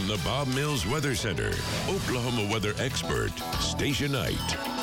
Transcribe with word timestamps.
From 0.00 0.08
the 0.08 0.24
Bob 0.24 0.48
Mills 0.48 0.86
Weather 0.86 1.14
Center, 1.14 1.52
Oklahoma 1.86 2.50
weather 2.50 2.72
expert, 2.78 3.32
Stacia 3.60 4.08
Knight. 4.08 4.79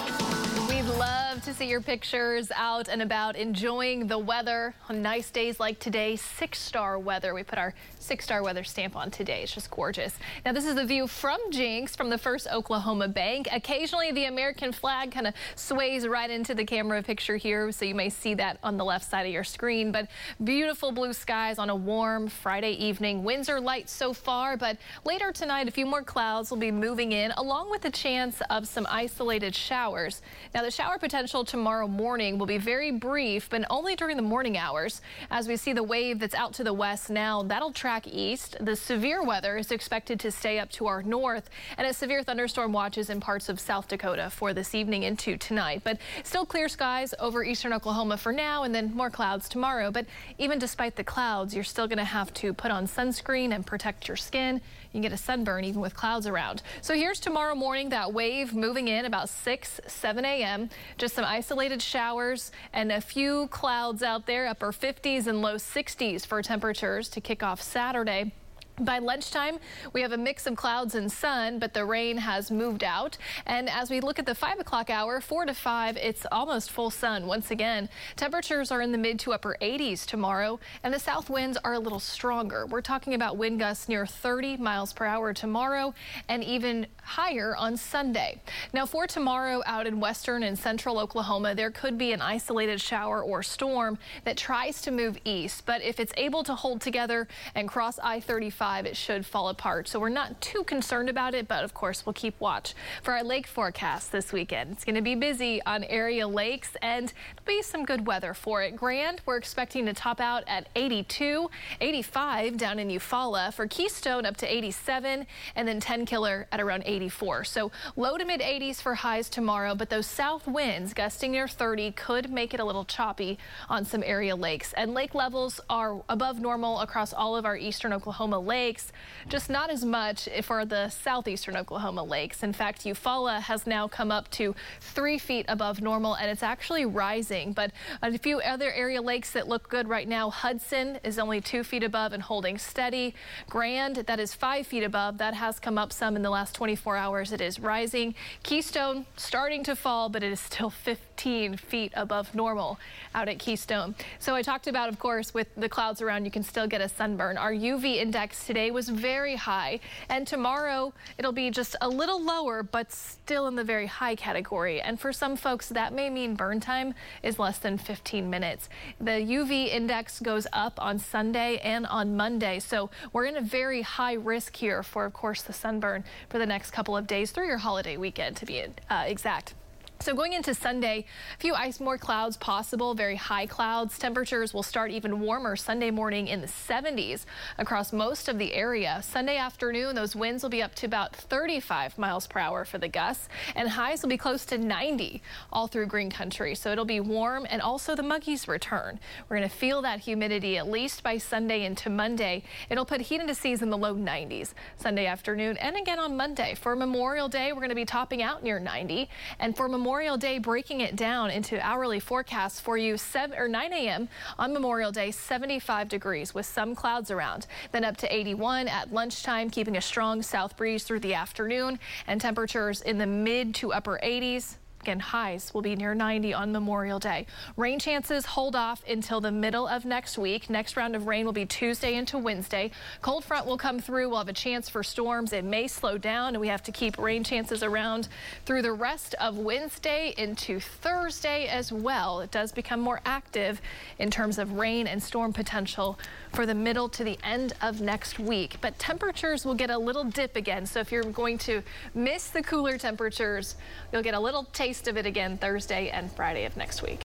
To 1.48 1.54
see 1.54 1.70
your 1.70 1.80
pictures 1.80 2.52
out 2.54 2.90
and 2.90 3.02
about 3.02 3.38
enjoying 3.38 4.08
the 4.08 4.20
weather 4.20 4.76
on 4.90 5.02
nice 5.02 5.32
days 5.32 5.62
like 5.62 5.80
today. 5.80 6.18
Six 6.18 6.60
star 6.60 7.00
weather. 7.00 7.34
We 7.34 7.44
put 7.44 7.58
our 7.58 7.74
six 8.00 8.26
star 8.26 8.44
weather 8.44 8.66
stamp 8.66 8.98
on 8.98 9.12
today. 9.12 9.44
It's 9.44 9.54
just 9.54 9.72
gorgeous. 9.72 10.20
Now, 10.46 10.52
this 10.52 10.66
is 10.66 10.76
the 10.76 10.84
view 10.86 11.08
from 11.08 11.40
Jenks 11.50 11.96
from 11.96 12.10
the 12.10 12.18
First 12.18 12.50
Oklahoma 12.52 13.08
Bank. 13.08 13.48
Occasionally, 13.50 14.12
the 14.12 14.26
American 14.26 14.74
flag 14.74 15.12
kind 15.12 15.26
of 15.26 15.34
sways 15.56 16.06
right 16.06 16.30
into 16.30 16.54
the 16.54 16.66
camera 16.66 17.02
picture 17.02 17.38
here, 17.38 17.72
so 17.72 17.86
you 17.86 17.96
may 17.96 18.10
see 18.10 18.34
that 18.34 18.58
on 18.62 18.76
the 18.76 18.84
left 18.84 19.10
side 19.10 19.26
of 19.26 19.32
your 19.32 19.46
screen. 19.46 19.94
But 19.94 20.10
beautiful 20.44 20.92
blue 20.92 21.14
skies 21.14 21.60
on 21.60 21.70
a 21.70 21.76
warm 21.76 22.28
Friday 22.28 22.72
evening. 22.72 23.24
Winds 23.24 23.48
are 23.48 23.62
light 23.62 23.90
so 23.90 24.12
far, 24.12 24.58
but 24.58 24.78
later 25.06 25.32
tonight, 25.32 25.70
a 25.70 25.72
few 25.72 25.86
more 25.86 26.04
clouds 26.04 26.52
will 26.52 26.58
be 26.58 26.72
moving 26.72 27.14
in, 27.14 27.32
along 27.38 27.72
with 27.72 27.86
a 27.86 27.92
chance 27.92 28.42
of 28.50 28.68
some 28.68 28.86
isolated 28.90 29.56
showers. 29.56 30.22
Now, 30.54 30.62
the 30.62 30.72
shower 30.72 30.98
potential 30.98 31.37
tomorrow 31.44 31.88
morning 31.88 32.38
will 32.38 32.46
be 32.46 32.58
very 32.58 32.92
brief, 32.92 33.50
but 33.50 33.64
only 33.70 33.96
during 33.96 34.16
the 34.16 34.24
morning 34.24 34.58
hours. 34.58 35.02
As 35.32 35.48
we 35.48 35.58
see 35.58 35.74
the 35.74 35.84
wave 35.84 36.20
that's 36.20 36.36
out 36.36 36.54
to 36.54 36.64
the 36.64 36.74
west 36.74 37.10
now, 37.10 37.44
that'll 37.44 37.72
track 37.72 38.08
east. 38.08 38.56
The 38.60 38.76
severe 38.76 39.24
weather 39.24 39.58
is 39.58 39.72
expected 39.72 40.20
to 40.22 40.32
stay 40.32 40.60
up 40.60 40.70
to 40.72 40.88
our 40.88 41.04
north 41.04 41.50
and 41.78 41.88
a 41.88 41.94
severe 41.94 42.24
thunderstorm 42.24 42.74
watches 42.74 43.10
in 43.10 43.20
parts 43.20 43.50
of 43.50 43.60
South 43.60 43.88
Dakota 43.88 44.30
for 44.30 44.54
this 44.54 44.76
evening 44.76 45.04
into 45.04 45.38
tonight. 45.38 45.82
But 45.84 46.00
still 46.24 46.46
clear 46.46 46.70
skies 46.70 47.14
over 47.20 47.44
eastern 47.44 47.74
Oklahoma 47.74 48.18
for 48.18 48.32
now 48.32 48.64
and 48.64 48.74
then 48.74 48.94
more 48.94 49.10
clouds 49.10 49.50
tomorrow. 49.50 49.92
But 49.92 50.06
even 50.38 50.60
despite 50.60 50.96
the 50.96 51.04
clouds, 51.04 51.54
you're 51.54 51.64
still 51.64 51.88
going 51.88 51.98
to 51.98 52.04
have 52.04 52.34
to 52.36 52.54
put 52.54 52.72
on 52.72 52.88
sunscreen 52.88 53.54
and 53.54 53.66
protect 53.66 54.08
your 54.08 54.18
skin. 54.18 54.62
You 54.92 54.94
can 54.94 55.02
get 55.02 55.12
a 55.12 55.18
sunburn 55.18 55.64
even 55.64 55.82
with 55.82 55.96
clouds 55.96 56.28
around. 56.28 56.62
So 56.82 56.94
here's 56.94 57.20
tomorrow 57.20 57.56
morning, 57.56 57.90
that 57.90 58.14
wave 58.14 58.54
moving 58.54 58.88
in 58.88 59.06
about 59.06 59.30
6, 59.30 59.82
7 59.86 60.26
a.m. 60.26 60.70
Just 60.98 61.16
some 61.16 61.26
isolated 61.26 61.82
showers 61.82 62.52
and 62.74 62.92
a 62.92 63.02
few 63.02 63.48
clouds 63.48 64.04
out 64.04 64.26
there, 64.26 64.48
upper 64.48 64.72
50s 64.72 65.28
and 65.28 65.42
low 65.42 65.56
60s 65.56 66.26
for 66.26 66.42
temperatures 66.42 67.10
to 67.10 67.22
kick 67.22 67.44
off 67.44 67.62
Saturday. 67.62 68.32
By 68.80 69.00
lunchtime, 69.00 69.58
we 69.92 70.04
have 70.04 70.12
a 70.12 70.18
mix 70.18 70.46
of 70.46 70.56
clouds 70.56 70.94
and 70.94 71.12
sun, 71.12 71.58
but 71.58 71.74
the 71.74 71.84
rain 71.84 72.16
has 72.16 72.52
moved 72.52 72.84
out. 72.84 73.18
And 73.48 73.72
as 73.72 73.90
we 73.90 74.02
look 74.02 74.20
at 74.20 74.28
the 74.28 74.36
5 74.36 74.60
o'clock 74.60 74.92
hour, 74.92 75.20
4 75.20 75.48
to 75.48 75.56
5, 75.56 75.98
it's 75.98 76.28
almost 76.32 76.70
full 76.70 76.92
sun 76.92 77.26
once 77.26 77.50
again. 77.50 77.90
Temperatures 78.18 78.72
are 78.72 78.84
in 78.84 78.92
the 78.92 78.98
mid 79.00 79.18
to 79.22 79.34
upper 79.34 79.58
80s 79.64 80.06
tomorrow, 80.06 80.60
and 80.84 80.94
the 80.94 81.00
south 81.00 81.28
winds 81.28 81.58
are 81.64 81.74
a 81.74 81.80
little 81.80 82.00
stronger. 82.00 82.68
We're 82.68 82.82
talking 82.82 83.16
about 83.16 83.36
wind 83.36 83.58
gusts 83.58 83.90
near 83.90 84.06
30 84.06 84.58
miles 84.58 84.94
per 84.94 85.06
hour 85.06 85.34
tomorrow 85.34 85.96
and 86.30 86.44
even 86.44 86.86
higher 87.02 87.56
on 87.56 87.78
Sunday. 87.78 88.40
Now, 88.74 88.86
for 88.86 89.08
tomorrow 89.08 89.64
out 89.66 89.88
in 89.88 90.00
western 90.00 90.44
and 90.44 90.58
central 90.58 91.00
Oklahoma, 91.00 91.56
there 91.56 91.72
could 91.72 91.98
be 91.98 92.12
an 92.12 92.22
isolated 92.22 92.80
shower 92.80 93.24
or 93.24 93.42
storm 93.42 93.98
that 94.24 94.38
tries 94.38 94.84
to 94.84 94.92
move 94.92 95.18
east. 95.26 95.66
But 95.66 95.82
if 95.82 96.00
it's 96.00 96.14
able 96.16 96.44
to 96.44 96.54
hold 96.54 96.80
together 96.80 97.28
and 97.56 97.68
cross 97.68 97.98
I 98.04 98.20
35, 98.20 98.67
it 98.76 98.98
should 98.98 99.26
fall 99.26 99.48
apart. 99.50 99.88
So 99.88 100.00
we're 100.00 100.10
not 100.10 100.42
too 100.42 100.64
concerned 100.64 101.10
about 101.10 101.34
it, 101.34 101.48
but 101.48 101.64
of 101.64 101.74
course 101.74 102.06
we'll 102.06 102.14
keep 102.14 102.40
watch 102.40 102.74
for 103.02 103.14
our 103.14 103.24
lake 103.24 103.48
forecast 103.48 104.12
this 104.12 104.34
weekend. 104.34 104.74
It's 104.74 104.84
going 104.84 104.96
to 104.96 105.02
be 105.02 105.16
busy 105.16 105.62
on 105.64 105.86
area 105.86 106.28
lakes 106.28 106.76
and 106.82 107.14
there'll 107.46 107.60
be 107.60 107.64
some 107.64 107.86
good 107.86 108.06
weather 108.06 108.34
for 108.34 108.62
it. 108.64 108.76
Grand, 108.76 109.22
we're 109.26 109.38
expecting 109.38 109.86
to 109.86 109.94
top 109.94 110.20
out 110.20 110.44
at 110.48 110.68
82, 110.76 111.50
85 111.80 112.58
down 112.58 112.78
in 112.78 112.90
Eufaula 112.90 113.54
for 113.54 113.68
Keystone 113.68 114.26
up 114.26 114.36
to 114.38 114.54
87 114.54 115.26
and 115.56 115.68
then 115.68 115.80
Tenkiller 115.80 116.46
at 116.52 116.60
around 116.60 116.84
84. 116.86 117.46
So 117.46 117.72
low 117.96 118.18
to 118.18 118.26
mid 118.26 118.42
80s 118.42 118.82
for 118.82 118.96
highs 118.96 119.30
tomorrow, 119.30 119.76
but 119.76 119.90
those 119.90 120.08
south 120.08 120.46
winds 120.46 120.94
gusting 120.94 121.32
near 121.32 121.48
30 121.48 121.92
could 121.94 122.30
make 122.30 122.54
it 122.54 122.60
a 122.60 122.66
little 122.66 122.86
choppy 122.86 123.38
on 123.70 123.86
some 123.86 124.04
area 124.04 124.36
lakes 124.36 124.74
and 124.74 124.94
lake 124.94 125.16
levels 125.16 125.62
are 125.70 126.02
above 126.10 126.42
normal 126.42 126.82
across 126.82 127.14
all 127.14 127.38
of 127.38 127.46
our 127.46 127.56
eastern 127.56 127.94
Oklahoma 127.94 128.38
lakes 128.38 128.57
lakes, 128.58 128.92
just 129.30 129.50
not 129.50 129.70
as 129.70 129.86
much 129.86 130.28
for 130.42 130.66
the 130.66 130.90
southeastern 130.90 131.56
Oklahoma 131.56 132.04
lakes. 132.04 132.42
In 132.42 132.54
fact, 132.54 132.86
Eufaula 132.86 133.40
has 133.42 133.68
now 133.68 133.88
come 133.88 134.12
up 134.12 134.26
to 134.32 134.56
three 134.82 135.20
feet 135.20 135.46
above 135.48 135.80
normal 135.80 136.16
and 136.16 136.28
it's 136.32 136.42
actually 136.42 136.86
rising. 136.86 137.54
But 137.54 137.72
a 138.02 138.18
few 138.18 138.40
other 138.40 138.72
area 138.72 139.02
lakes 139.02 139.32
that 139.34 139.48
look 139.48 139.70
good 139.70 139.88
right 139.88 140.08
now, 140.08 140.32
Hudson 140.32 140.98
is 141.04 141.20
only 141.20 141.40
two 141.40 141.64
feet 141.64 141.84
above 141.84 142.14
and 142.14 142.24
holding 142.24 142.58
steady. 142.58 143.14
Grand, 143.48 143.98
that 143.98 144.20
is 144.20 144.34
five 144.34 144.66
feet 144.66 144.84
above. 144.84 145.20
That 145.20 145.36
has 145.36 145.60
come 145.60 145.78
up 145.78 145.94
some 145.94 146.16
in 146.16 146.24
the 146.24 146.32
last 146.32 146.56
24 146.56 146.98
hours. 146.98 147.32
It 147.32 147.42
is 147.42 147.60
rising. 147.60 148.16
Keystone 148.42 149.06
starting 149.18 149.64
to 149.66 149.76
fall, 149.76 150.10
but 150.10 150.24
it 150.24 150.32
is 150.32 150.40
still 150.40 150.72
15 150.72 151.58
feet 151.58 151.92
above 151.96 152.34
normal 152.34 152.80
out 153.14 153.28
at 153.30 153.38
Keystone. 153.38 153.94
So 154.20 154.34
I 154.34 154.42
talked 154.42 154.68
about, 154.68 154.90
of 154.90 154.98
course, 154.98 155.34
with 155.34 155.48
the 155.56 155.70
clouds 155.70 156.02
around, 156.02 156.26
you 156.26 156.32
can 156.32 156.44
still 156.44 156.68
get 156.68 156.82
a 156.82 156.90
sunburn. 156.90 157.38
Our 157.38 157.54
UV 157.54 157.98
index 157.98 158.47
today 158.48 158.72
was 158.72 158.88
very 158.88 159.36
high, 159.36 159.78
and 160.08 160.26
tomorrow 160.26 160.94
it'll 161.18 161.34
be 161.34 161.52
just 161.52 161.76
a 161.82 161.90
little 161.90 162.24
lower, 162.24 162.64
but 162.64 162.94
still 162.94 163.46
in 163.48 163.56
the 163.56 163.64
very 163.64 163.88
high 163.88 164.16
category. 164.16 164.82
And 164.82 164.98
for 164.98 165.12
some 165.12 165.36
folks, 165.36 165.68
that 165.68 165.92
may 165.92 166.10
mean 166.10 166.34
burn 166.34 166.62
time 166.62 166.94
is 167.22 167.38
less 167.38 167.60
than 167.60 167.78
15 167.78 168.30
minutes. 168.30 168.70
The 169.02 169.20
UV 169.20 169.68
index 169.68 170.22
goes 170.22 170.48
up 170.54 170.82
on 170.82 170.98
Sunday 170.98 171.58
and 171.58 171.86
on 171.88 172.16
Monday, 172.16 172.60
so 172.60 172.90
we're 173.12 173.26
in 173.26 173.36
a 173.36 173.42
very 173.42 173.82
high 173.82 174.14
risk 174.14 174.56
here 174.56 174.82
for, 174.82 175.04
of 175.04 175.12
course, 175.12 175.42
the 175.42 175.52
sunburn 175.52 176.06
for 176.30 176.40
the 176.40 176.46
next 176.46 176.72
couple 176.72 176.96
of 176.96 177.06
days 177.06 177.32
through 177.32 177.48
your 177.48 177.58
holiday 177.58 177.98
weekend, 177.98 178.38
to 178.38 178.46
be 178.46 178.64
uh, 178.90 179.04
exact. 179.06 179.56
So 180.00 180.14
going 180.14 180.34
into 180.34 180.54
Sunday, 180.54 181.06
a 181.34 181.38
few 181.38 181.56
ice 181.56 181.80
more 181.80 181.98
clouds 181.98 182.38
possible, 182.38 182.94
very 182.94 183.16
high 183.16 183.48
clouds. 183.48 183.98
Temperatures 183.98 184.54
will 184.54 184.64
start 184.64 184.92
even 184.92 185.20
warmer 185.20 185.56
Sunday 185.56 185.90
morning 185.90 186.28
in 186.28 186.40
the 186.40 186.48
70s 186.48 187.26
across 187.58 187.92
most 187.92 188.30
of 188.30 188.38
the 188.38 188.54
area. 188.54 189.02
Sunday 189.04 189.38
afternoon, 189.38 189.96
those 189.96 190.16
winds 190.16 190.44
will 190.44 190.52
be 190.52 190.62
up 190.62 190.76
to 190.76 190.86
about 190.86 191.16
35 191.16 191.98
miles 191.98 192.28
per 192.28 192.40
hour 192.40 192.64
for 192.64 192.78
the 192.78 192.88
gusts, 192.88 193.28
and 193.56 193.68
highs 193.70 194.04
will 194.04 194.10
be 194.10 194.18
close 194.18 194.46
to 194.46 194.58
90 194.58 195.22
all 195.52 195.68
through 195.68 195.88
green 195.88 196.12
country. 196.12 196.54
So 196.54 196.72
it'll 196.72 196.86
be 196.86 197.00
warm 197.00 197.48
and 197.50 197.62
also 197.62 197.96
the 197.96 198.04
muggies 198.04 198.48
return. 198.48 199.00
We're 199.28 199.38
going 199.38 199.50
to 199.50 199.56
feel 199.56 199.82
that 199.82 200.00
humidity 200.00 200.58
at 200.58 200.70
least 200.70 201.02
by 201.02 201.18
Sunday 201.18 201.66
into 201.66 201.90
Monday. 201.90 202.44
It'll 202.70 202.86
put 202.86 203.02
heat 203.02 203.20
indices 203.20 203.64
in 203.64 203.72
the 203.72 203.78
low 203.78 203.96
90s 203.96 204.54
Sunday 204.78 205.08
afternoon 205.08 205.58
and 205.58 205.76
again 205.76 206.00
on 206.00 206.16
Monday. 206.16 206.54
For 206.54 206.76
Memorial 206.76 207.28
Day, 207.28 207.52
we're 207.52 207.62
going 207.62 207.70
to 207.70 207.76
be 207.76 207.86
topping 207.86 208.22
out 208.22 208.44
near 208.44 208.60
90 208.60 209.10
and 209.40 209.58
for 209.58 209.68
Memorial 209.68 209.87
Memorial 209.88 210.18
Day, 210.18 210.38
breaking 210.38 210.82
it 210.82 210.98
down 210.98 211.30
into 211.30 211.66
hourly 211.66 212.02
forecasts 212.02 212.60
for 212.60 212.78
you 212.78 212.98
7 212.98 213.40
or 213.40 213.48
9 213.48 213.72
a.m. 213.72 214.10
on 214.38 214.52
Memorial 214.52 214.92
Day, 214.92 215.12
75 215.12 215.88
degrees 215.88 216.34
with 216.34 216.46
some 216.46 216.76
clouds 216.76 217.10
around. 217.10 217.48
Then 217.72 217.86
up 217.86 217.96
to 217.98 218.14
81 218.14 218.68
at 218.68 218.92
lunchtime, 218.92 219.50
keeping 219.50 219.78
a 219.78 219.82
strong 219.82 220.22
south 220.22 220.58
breeze 220.58 220.84
through 220.84 221.00
the 221.00 221.14
afternoon 221.14 221.80
and 222.06 222.20
temperatures 222.20 222.82
in 222.82 222.98
the 222.98 223.06
mid 223.06 223.56
to 223.56 223.72
upper 223.72 223.98
80s. 224.04 224.58
Again, 224.88 225.02
highs 225.02 225.54
will 225.54 225.62
be 225.62 225.76
near 225.76 225.94
90 225.94 226.34
on 226.34 226.54
Memorial 226.54 226.98
Day. 226.98 227.26
Rain 227.58 227.78
chances 227.78 228.26
hold 228.26 228.56
off 228.56 228.82
until 228.88 229.20
the 229.20 229.34
middle 229.34 229.68
of 229.68 229.84
next 229.84 230.18
week. 230.18 230.50
Next 230.50 230.78
round 230.78 230.96
of 230.96 231.08
rain 231.08 231.26
will 231.26 231.34
be 231.34 231.46
Tuesday 231.46 231.96
into 231.96 232.18
Wednesday. 232.18 232.72
Cold 233.02 233.26
front 233.26 233.46
will 233.46 233.58
come 233.58 233.82
through. 233.82 234.08
We'll 234.08 234.20
have 234.20 234.30
a 234.30 234.34
chance 234.34 234.70
for 234.70 234.84
storms. 234.84 235.34
It 235.34 235.44
may 235.44 235.68
slow 235.68 235.98
down, 235.98 236.30
and 236.30 236.40
we 236.40 236.48
have 236.48 236.64
to 236.64 236.72
keep 236.72 236.98
rain 236.98 237.26
chances 237.26 237.64
around 237.64 238.08
through 238.46 238.62
the 238.62 238.72
rest 238.72 239.14
of 239.16 239.38
Wednesday 239.38 240.14
into 240.18 240.62
Thursday 240.62 241.48
as 241.48 241.70
well. 241.70 242.22
It 242.22 242.32
does 242.32 242.54
become 242.54 242.80
more 242.80 243.02
active 243.06 243.60
in 244.00 244.10
terms 244.10 244.40
of 244.40 244.54
rain 244.54 244.88
and 244.88 245.04
storm 245.04 245.34
potential 245.34 246.00
for 246.32 246.46
the 246.46 246.56
middle 246.56 246.88
to 246.88 247.04
the 247.04 247.20
end 247.26 247.52
of 247.62 247.82
next 247.82 248.20
week. 248.20 248.56
But 248.62 248.80
temperatures 248.80 249.46
will 249.46 249.56
get 249.56 249.70
a 249.70 249.78
little 249.78 250.06
dip 250.06 250.38
again. 250.38 250.66
So 250.66 250.80
if 250.80 250.94
you're 250.94 251.04
going 251.04 251.40
to 251.40 251.62
miss 251.94 252.30
the 252.30 252.42
cooler 252.42 252.78
temperatures, 252.78 253.56
you'll 253.92 254.02
get 254.02 254.14
a 254.14 254.20
little 254.20 254.46
taste 254.54 254.77
taste 254.78 254.88
of 254.88 254.98
it 254.98 255.08
again 255.08 255.40
Thursday 255.40 255.90
and 255.90 256.12
Friday 256.12 256.46
of 256.46 256.56
next 256.56 256.84
week. 256.84 257.02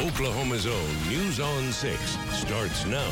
Oklahoma's 0.00 0.66
own 0.66 1.08
News 1.08 1.38
on 1.38 1.70
6 1.72 2.00
starts 2.32 2.84
now. 2.86 3.10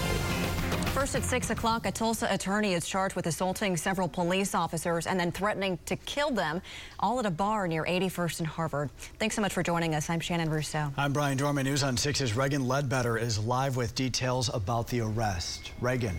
First 0.93 1.15
at 1.15 1.23
6 1.23 1.51
o'clock, 1.51 1.87
a 1.87 1.93
Tulsa 1.93 2.27
attorney 2.29 2.75
is 2.75 2.87
charged 2.87 3.15
with 3.15 3.27
assaulting 3.27 3.77
several 3.77 4.09
police 4.09 4.55
officers 4.55 5.07
and 5.07 5.19
then 5.19 5.31
threatening 5.31 5.79
to 5.87 5.95
kill 5.97 6.33
them, 6.33 6.61
all 6.99 7.21
at 7.21 7.25
a 7.25 7.31
bar 7.31 7.69
near 7.69 7.85
81st 7.85 8.41
and 8.41 8.49
Harvard. 8.49 8.91
Thanks 9.19 9.37
so 9.37 9.43
much 9.43 9.55
for 9.55 9.63
joining 9.63 9.95
us. 9.95 10.11
I'm 10.11 10.21
Shannon 10.21 10.51
Russo. 10.51 10.93
I'm 10.97 11.13
Brian 11.13 11.39
Dorman. 11.39 11.65
News 11.65 11.85
on 11.85 11.97
6's 11.97 12.35
Reagan 12.35 12.67
Ledbetter 12.67 13.17
is 13.17 13.39
live 13.39 13.77
with 13.77 13.95
details 13.95 14.51
about 14.53 14.89
the 14.89 15.01
arrest. 15.03 15.71
Reagan. 15.81 16.17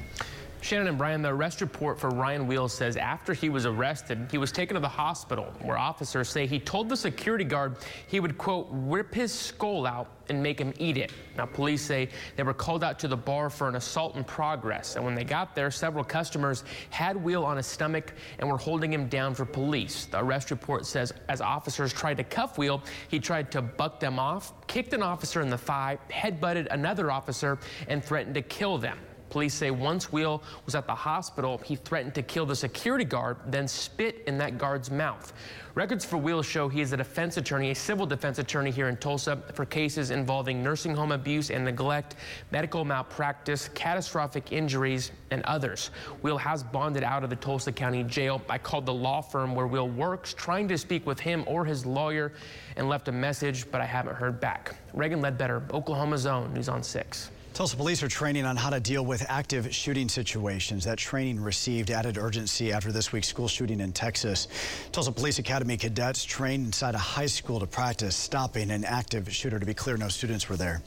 Shannon 0.64 0.88
and 0.88 0.98
Brian, 0.98 1.22
the 1.22 1.28
arrest 1.28 1.60
report 1.60 2.00
for 2.00 2.10
Ryan 2.10 2.48
Wheels 2.48 2.74
says 2.74 2.96
after 2.96 3.34
he 3.34 3.50
was 3.50 3.66
arrested, 3.66 4.30
he 4.32 4.38
was 4.38 4.50
taken 4.50 4.76
to 4.76 4.80
the 4.80 4.88
hospital 4.88 5.54
where 5.62 5.78
officers 5.78 6.30
say 6.30 6.48
he 6.48 6.58
told 6.58 6.88
the 6.88 6.96
security 6.96 7.44
guard 7.44 7.76
he 8.08 8.22
would, 8.22 8.38
quote, 8.38 8.70
rip 8.72 9.14
his 9.14 9.34
skull 9.34 9.86
out 9.86 10.08
and 10.30 10.42
make 10.42 10.58
him 10.58 10.74
eat 10.80 10.96
it. 10.96 11.12
Now, 11.36 11.48
police 11.48 11.82
say 11.82 12.08
they 12.38 12.44
were 12.44 12.54
called 12.54 12.82
out 12.82 12.98
to 13.00 13.10
the 13.10 13.18
bar 13.18 13.50
for 13.50 13.68
an 13.68 13.76
assault 13.76 14.16
in 14.16 14.24
progress. 14.24 14.96
And 14.96 15.04
when 15.04 15.16
they 15.16 15.26
got 15.26 15.54
there, 15.54 15.70
several 15.70 16.06
customers 16.06 16.64
had 16.92 17.22
Wheel 17.22 17.44
on 17.44 17.58
his 17.58 17.68
stomach 17.68 18.14
and 18.40 18.50
were 18.50 18.58
holding 18.58 18.94
him 18.94 19.10
down 19.10 19.36
for 19.36 19.44
police. 19.44 20.06
The 20.06 20.22
arrest 20.22 20.50
report 20.50 20.86
says 20.86 21.12
as 21.28 21.42
officers 21.42 21.92
tried 21.92 22.16
to 22.18 22.24
cuff 22.24 22.58
Wheel, 22.58 22.82
he 23.10 23.20
tried 23.20 23.52
to 23.52 23.62
buck 23.62 24.00
them 24.00 24.18
off, 24.18 24.54
kicked 24.68 24.94
an 24.94 25.04
officer 25.04 25.42
in 25.42 25.50
the 25.50 25.58
thigh, 25.58 25.98
headbutted 26.10 26.68
another 26.72 27.12
officer, 27.12 27.60
and 27.90 28.02
threatened 28.02 28.36
to 28.36 28.42
kill 28.42 28.78
them. 28.78 28.98
Police 29.34 29.56
say 29.56 29.72
once 29.72 30.12
Wheel 30.12 30.44
was 30.64 30.76
at 30.76 30.86
the 30.86 30.94
hospital, 30.94 31.58
he 31.66 31.76
threatened 31.76 32.14
to 32.14 32.22
kill 32.22 32.46
the 32.46 32.56
security 32.56 33.04
guard, 33.04 33.38
then 33.48 33.68
spit 33.68 34.24
in 34.28 34.38
that 34.38 34.60
guard's 34.60 34.92
mouth. 34.92 35.34
Records 35.74 36.06
for 36.06 36.18
Wheel 36.18 36.44
show 36.44 36.70
he 36.70 36.82
is 36.82 36.94
a 36.94 36.98
defense 36.98 37.38
attorney, 37.38 37.72
a 37.72 37.76
civil 37.76 38.06
defense 38.06 38.38
attorney 38.38 38.70
here 38.70 38.90
in 38.90 38.98
Tulsa 38.98 39.42
for 39.56 39.66
cases 39.66 40.12
involving 40.12 40.62
nursing 40.62 40.96
home 40.96 41.12
abuse 41.12 41.50
and 41.50 41.66
neglect, 41.66 42.16
medical 42.52 42.86
malpractice, 42.86 43.72
catastrophic 43.74 44.52
injuries, 44.52 45.12
and 45.32 45.42
others. 45.46 45.90
Wheel 46.22 46.38
has 46.38 46.62
bonded 46.62 47.04
out 47.04 47.24
of 47.24 47.32
the 47.32 47.36
Tulsa 47.36 47.72
County 47.72 48.04
Jail. 48.04 48.40
I 48.48 48.60
called 48.60 48.86
the 48.86 48.94
law 48.94 49.22
firm 49.22 49.56
where 49.56 49.66
Wheel 49.66 49.90
works, 49.90 50.36
trying 50.36 50.68
to 50.68 50.78
speak 50.78 51.08
with 51.08 51.20
him 51.20 51.44
or 51.48 51.66
his 51.66 51.88
lawyer, 51.88 52.34
and 52.76 52.88
left 52.88 53.08
a 53.08 53.12
message, 53.12 53.66
but 53.72 53.82
I 53.82 53.86
haven't 53.86 54.14
heard 54.14 54.40
back. 54.40 54.76
Reagan 54.94 55.22
Ledbetter, 55.22 55.64
Oklahoma's 55.74 56.28
Own, 56.28 56.54
News 56.54 56.70
on 56.70 56.84
6. 56.84 57.32
Tulsa 57.54 57.78
police 57.78 58.02
are 58.02 58.08
training 58.08 58.46
on 58.46 58.56
how 58.56 58.72
to 58.72 58.80
deal 58.80 59.06
with 59.06 59.24
active 59.30 59.72
shooting 59.72 60.10
situations. 60.10 60.86
That 60.86 60.98
training 60.98 61.40
received 61.40 61.92
added 61.92 62.18
urgency 62.18 62.74
after 62.74 62.92
this 62.92 63.12
week's 63.12 63.28
school 63.28 63.48
shooting 63.48 63.80
in 63.80 63.94
Texas. 63.94 64.48
Tulsa 64.92 65.12
Police 65.12 65.38
Academy 65.38 65.78
cadets 65.78 66.26
trained 66.26 66.66
inside 66.66 66.96
a 66.96 66.98
high 66.98 67.28
school 67.28 67.60
to 67.60 67.68
practice 67.68 68.16
stopping 68.16 68.72
an 68.72 68.84
active 68.84 69.32
shooter. 69.32 69.60
To 69.60 69.68
be 69.68 69.76
clear, 69.76 69.98
no 69.98 70.08
students 70.08 70.50
were 70.50 70.58
there. 70.58 70.82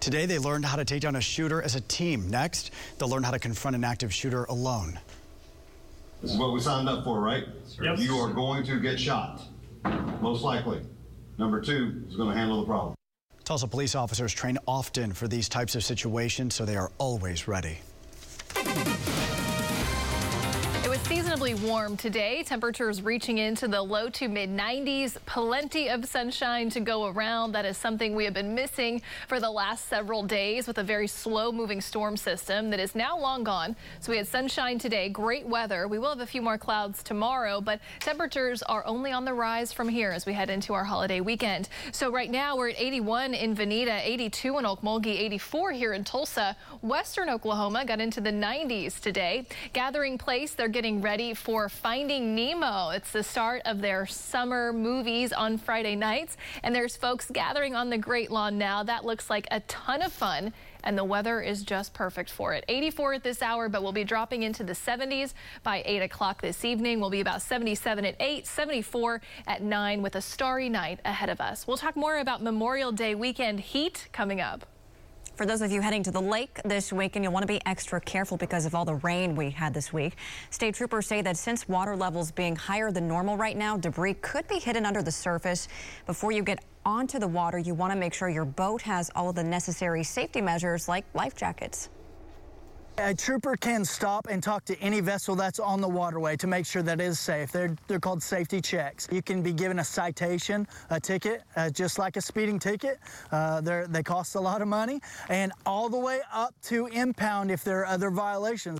Today, 0.00 0.26
they 0.26 0.40
learned 0.40 0.64
how 0.64 0.74
to 0.74 0.84
take 0.84 1.02
down 1.02 1.14
a 1.14 1.20
shooter 1.20 1.62
as 1.62 1.76
a 1.76 1.80
team. 1.82 2.28
Next, 2.28 2.72
they'll 2.98 3.08
learn 3.08 3.22
how 3.22 3.30
to 3.30 3.38
confront 3.38 3.76
an 3.76 3.84
active 3.84 4.12
shooter 4.12 4.46
alone. 4.46 4.98
This 6.22 6.32
is 6.32 6.38
what 6.38 6.52
we 6.52 6.58
signed 6.58 6.88
up 6.88 7.04
for, 7.04 7.20
right? 7.20 7.44
Yep. 7.80 7.98
You 8.00 8.16
are 8.16 8.32
going 8.32 8.64
to 8.64 8.80
get 8.80 8.98
shot, 8.98 9.42
most 10.20 10.42
likely. 10.42 10.82
Number 11.38 11.60
two 11.60 12.02
is 12.08 12.16
going 12.16 12.30
to 12.30 12.36
handle 12.36 12.60
the 12.62 12.66
problem. 12.66 12.96
Tulsa 13.50 13.66
police 13.66 13.96
officers 13.96 14.32
train 14.32 14.58
often 14.64 15.12
for 15.12 15.26
these 15.26 15.48
types 15.48 15.74
of 15.74 15.82
situations, 15.82 16.54
so 16.54 16.64
they 16.64 16.76
are 16.76 16.92
always 16.98 17.48
ready. 17.48 17.80
Seasonably 21.50 21.68
warm 21.68 21.96
today. 21.96 22.44
Temperatures 22.44 23.02
reaching 23.02 23.38
into 23.38 23.66
the 23.66 23.82
low 23.82 24.08
to 24.10 24.28
mid 24.28 24.50
90s. 24.50 25.16
Plenty 25.26 25.88
of 25.88 26.04
sunshine 26.04 26.70
to 26.70 26.78
go 26.78 27.06
around. 27.06 27.52
That 27.52 27.64
is 27.64 27.76
something 27.76 28.14
we 28.14 28.24
have 28.24 28.34
been 28.34 28.54
missing 28.54 29.02
for 29.26 29.40
the 29.40 29.50
last 29.50 29.88
several 29.88 30.22
days 30.22 30.68
with 30.68 30.78
a 30.78 30.84
very 30.84 31.08
slow 31.08 31.50
moving 31.50 31.80
storm 31.80 32.16
system 32.16 32.70
that 32.70 32.78
is 32.78 32.94
now 32.94 33.18
long 33.18 33.42
gone. 33.42 33.74
So 33.98 34.12
we 34.12 34.18
had 34.18 34.28
sunshine 34.28 34.78
today, 34.78 35.08
great 35.08 35.44
weather. 35.44 35.88
We 35.88 35.98
will 35.98 36.10
have 36.10 36.20
a 36.20 36.26
few 36.26 36.40
more 36.40 36.56
clouds 36.56 37.02
tomorrow, 37.02 37.60
but 37.60 37.80
temperatures 37.98 38.62
are 38.62 38.86
only 38.86 39.10
on 39.10 39.24
the 39.24 39.34
rise 39.34 39.72
from 39.72 39.88
here 39.88 40.10
as 40.12 40.26
we 40.26 40.32
head 40.32 40.50
into 40.50 40.72
our 40.72 40.84
holiday 40.84 41.20
weekend. 41.20 41.68
So 41.90 42.12
right 42.12 42.30
now 42.30 42.56
we're 42.56 42.68
at 42.68 42.80
81 42.80 43.34
in 43.34 43.56
Vinita, 43.56 44.00
82 44.04 44.58
in 44.58 44.64
Okmulgee, 44.66 45.18
84 45.18 45.72
here 45.72 45.94
in 45.94 46.04
Tulsa. 46.04 46.56
Western 46.82 47.28
Oklahoma 47.28 47.84
got 47.84 48.00
into 48.00 48.20
the 48.20 48.32
90s 48.32 49.00
today. 49.00 49.46
Gathering 49.72 50.16
place, 50.16 50.54
they're 50.54 50.68
getting 50.68 51.00
ready 51.00 51.34
for 51.40 51.70
Finding 51.70 52.34
Nemo. 52.34 52.90
It's 52.90 53.10
the 53.10 53.22
start 53.22 53.62
of 53.64 53.80
their 53.80 54.04
summer 54.04 54.72
movies 54.72 55.32
on 55.32 55.56
Friday 55.56 55.96
nights, 55.96 56.36
and 56.62 56.74
there's 56.74 56.96
folks 56.96 57.30
gathering 57.32 57.74
on 57.74 57.88
the 57.88 57.96
Great 57.96 58.30
Lawn 58.30 58.58
now. 58.58 58.82
That 58.82 59.06
looks 59.06 59.30
like 59.30 59.48
a 59.50 59.60
ton 59.60 60.02
of 60.02 60.12
fun 60.12 60.52
and 60.84 60.96
the 60.96 61.04
weather 61.04 61.40
is 61.40 61.62
just 61.62 61.92
perfect 61.92 62.30
for 62.30 62.54
it. 62.54 62.64
84 62.68 63.14
at 63.14 63.22
this 63.22 63.42
hour, 63.42 63.68
but 63.68 63.82
we'll 63.82 63.92
be 63.92 64.04
dropping 64.04 64.42
into 64.42 64.64
the 64.64 64.72
70s 64.72 65.34
by 65.62 65.82
8 65.84 66.02
o'clock 66.02 66.40
this 66.40 66.64
evening. 66.64 67.00
We'll 67.00 67.10
be 67.10 67.20
about 67.20 67.42
77 67.42 68.04
at 68.04 68.16
8, 68.18 68.46
74 68.46 69.20
at 69.46 69.62
9 69.62 70.02
with 70.02 70.16
a 70.16 70.22
starry 70.22 70.68
night 70.68 71.00
ahead 71.04 71.28
of 71.28 71.40
us. 71.40 71.66
We'll 71.66 71.76
talk 71.76 71.96
more 71.96 72.18
about 72.18 72.42
Memorial 72.42 72.92
Day 72.92 73.14
weekend 73.14 73.60
heat 73.60 74.08
coming 74.12 74.40
up. 74.40 74.66
For 75.40 75.46
those 75.46 75.62
of 75.62 75.72
you 75.72 75.80
heading 75.80 76.02
to 76.02 76.10
the 76.10 76.20
lake 76.20 76.60
this 76.66 76.92
weekend, 76.92 77.24
you'll 77.24 77.32
want 77.32 77.44
to 77.44 77.46
be 77.50 77.62
extra 77.64 77.98
careful 77.98 78.36
because 78.36 78.66
of 78.66 78.74
all 78.74 78.84
the 78.84 78.96
rain 78.96 79.34
we 79.34 79.48
had 79.48 79.72
this 79.72 79.90
week. 79.90 80.16
State 80.50 80.74
troopers 80.74 81.06
say 81.06 81.22
that 81.22 81.34
since 81.38 81.66
water 81.66 81.96
levels 81.96 82.30
being 82.30 82.54
higher 82.54 82.92
than 82.92 83.08
normal 83.08 83.38
right 83.38 83.56
now, 83.56 83.78
debris 83.78 84.12
could 84.20 84.46
be 84.48 84.58
hidden 84.58 84.84
under 84.84 85.00
the 85.00 85.10
surface. 85.10 85.66
Before 86.04 86.30
you 86.30 86.42
get 86.42 86.62
onto 86.84 87.18
the 87.18 87.26
water, 87.26 87.56
you 87.56 87.72
want 87.72 87.90
to 87.90 87.98
make 87.98 88.12
sure 88.12 88.28
your 88.28 88.44
boat 88.44 88.82
has 88.82 89.10
all 89.16 89.30
of 89.30 89.34
the 89.34 89.42
necessary 89.42 90.04
safety 90.04 90.42
measures 90.42 90.88
like 90.88 91.06
life 91.14 91.34
jackets. 91.34 91.88
A 93.02 93.14
trooper 93.14 93.56
can 93.56 93.82
stop 93.86 94.26
and 94.28 94.42
talk 94.42 94.66
to 94.66 94.78
any 94.78 95.00
vessel 95.00 95.34
that's 95.34 95.58
on 95.58 95.80
the 95.80 95.88
waterway 95.88 96.36
to 96.36 96.46
make 96.46 96.66
sure 96.66 96.82
that 96.82 97.00
it 97.00 97.04
is 97.04 97.18
safe. 97.18 97.50
They're, 97.50 97.74
they're 97.88 97.98
called 97.98 98.22
safety 98.22 98.60
checks. 98.60 99.08
You 99.10 99.22
can 99.22 99.40
be 99.40 99.54
given 99.54 99.78
a 99.78 99.84
citation, 99.84 100.68
a 100.90 101.00
ticket, 101.00 101.42
uh, 101.56 101.70
just 101.70 101.98
like 101.98 102.18
a 102.18 102.20
speeding 102.20 102.58
ticket. 102.58 102.98
Uh, 103.32 103.62
they 103.88 104.02
cost 104.02 104.34
a 104.34 104.40
lot 104.40 104.60
of 104.60 104.68
money, 104.68 105.00
and 105.30 105.50
all 105.64 105.88
the 105.88 105.98
way 105.98 106.20
up 106.30 106.54
to 106.64 106.88
impound 106.88 107.50
if 107.50 107.64
there 107.64 107.80
are 107.80 107.86
other 107.86 108.10
violations. 108.10 108.79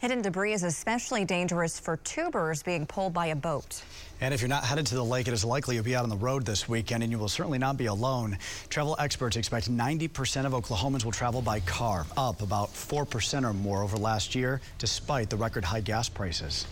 Hidden 0.00 0.22
debris 0.22 0.52
is 0.52 0.62
especially 0.62 1.24
dangerous 1.24 1.80
for 1.80 1.96
tubers 1.96 2.62
being 2.62 2.86
pulled 2.86 3.12
by 3.12 3.26
a 3.26 3.34
boat. 3.34 3.82
And 4.20 4.32
if 4.32 4.40
you're 4.40 4.48
not 4.48 4.62
headed 4.62 4.86
to 4.86 4.94
the 4.94 5.04
lake, 5.04 5.26
it 5.26 5.34
is 5.34 5.44
likely 5.44 5.74
you'll 5.74 5.82
be 5.82 5.96
out 5.96 6.04
on 6.04 6.08
the 6.08 6.16
road 6.16 6.46
this 6.46 6.68
weekend, 6.68 7.02
and 7.02 7.10
you 7.10 7.18
will 7.18 7.28
certainly 7.28 7.58
not 7.58 7.76
be 7.76 7.86
alone. 7.86 8.38
Travel 8.68 8.94
experts 9.00 9.36
expect 9.36 9.68
90% 9.68 10.46
of 10.46 10.52
Oklahomans 10.52 11.04
will 11.04 11.10
travel 11.10 11.42
by 11.42 11.58
car, 11.60 12.06
up 12.16 12.42
about 12.42 12.68
4% 12.68 13.42
or 13.42 13.52
more 13.52 13.82
over 13.82 13.96
last 13.96 14.36
year, 14.36 14.60
despite 14.78 15.30
the 15.30 15.36
record 15.36 15.64
high 15.64 15.80
gas 15.80 16.08
prices. 16.08 16.64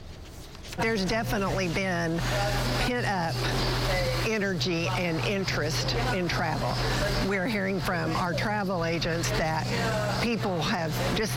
There's 0.78 1.04
definitely 1.04 1.68
been 1.68 2.18
pent 2.86 3.06
up 3.06 3.34
energy 4.28 4.88
and 4.88 5.24
interest 5.24 5.94
in 6.14 6.28
travel. 6.28 6.74
We're 7.28 7.46
hearing 7.46 7.80
from 7.80 8.14
our 8.16 8.34
travel 8.34 8.84
agents 8.84 9.30
that 9.32 9.64
people 10.22 10.60
have 10.62 10.92
just 11.16 11.32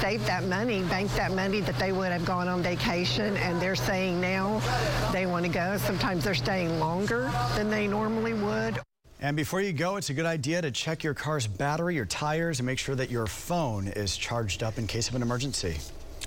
saved 0.00 0.26
that 0.26 0.44
money, 0.44 0.82
banked 0.82 1.16
that 1.16 1.32
money 1.32 1.60
that 1.60 1.78
they 1.78 1.92
would 1.92 2.12
have 2.12 2.24
gone 2.24 2.48
on 2.48 2.62
vacation, 2.62 3.36
and 3.38 3.60
they're 3.60 3.76
saying 3.76 4.20
now 4.20 4.60
they 5.12 5.26
want 5.26 5.46
to 5.46 5.52
go. 5.52 5.76
Sometimes 5.78 6.24
they're 6.24 6.34
staying 6.34 6.78
longer 6.78 7.30
than 7.54 7.70
they 7.70 7.86
normally 7.86 8.34
would. 8.34 8.80
And 9.20 9.36
before 9.36 9.60
you 9.60 9.72
go, 9.72 9.96
it's 9.96 10.10
a 10.10 10.14
good 10.14 10.26
idea 10.26 10.60
to 10.62 10.72
check 10.72 11.04
your 11.04 11.14
car's 11.14 11.46
battery, 11.46 11.94
your 11.94 12.06
tires, 12.06 12.58
and 12.58 12.66
make 12.66 12.80
sure 12.80 12.96
that 12.96 13.08
your 13.08 13.28
phone 13.28 13.86
is 13.86 14.16
charged 14.16 14.64
up 14.64 14.78
in 14.78 14.88
case 14.88 15.08
of 15.08 15.14
an 15.14 15.22
emergency. 15.22 15.78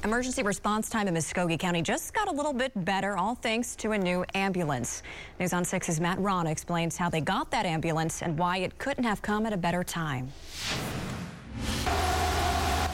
Emergency 0.05 0.43
response 0.43 0.87
time 0.87 1.07
in 1.07 1.15
Muskogee 1.15 1.57
County 1.57 1.81
just 1.81 2.13
got 2.13 2.27
a 2.27 2.31
little 2.31 2.53
bit 2.53 2.71
better, 2.85 3.17
all 3.17 3.33
thanks 3.33 3.75
to 3.75 3.93
a 3.93 3.97
new 3.97 4.23
ambulance. 4.35 5.01
News 5.39 5.51
on 5.51 5.63
6's 5.63 5.99
Matt 5.99 6.19
Rahn 6.19 6.45
explains 6.45 6.95
how 6.95 7.09
they 7.09 7.21
got 7.21 7.49
that 7.49 7.65
ambulance 7.65 8.21
and 8.21 8.37
why 8.37 8.57
it 8.57 8.77
couldn't 8.77 9.03
have 9.03 9.23
come 9.23 9.47
at 9.47 9.51
a 9.51 9.57
better 9.57 9.83
time. 9.83 10.31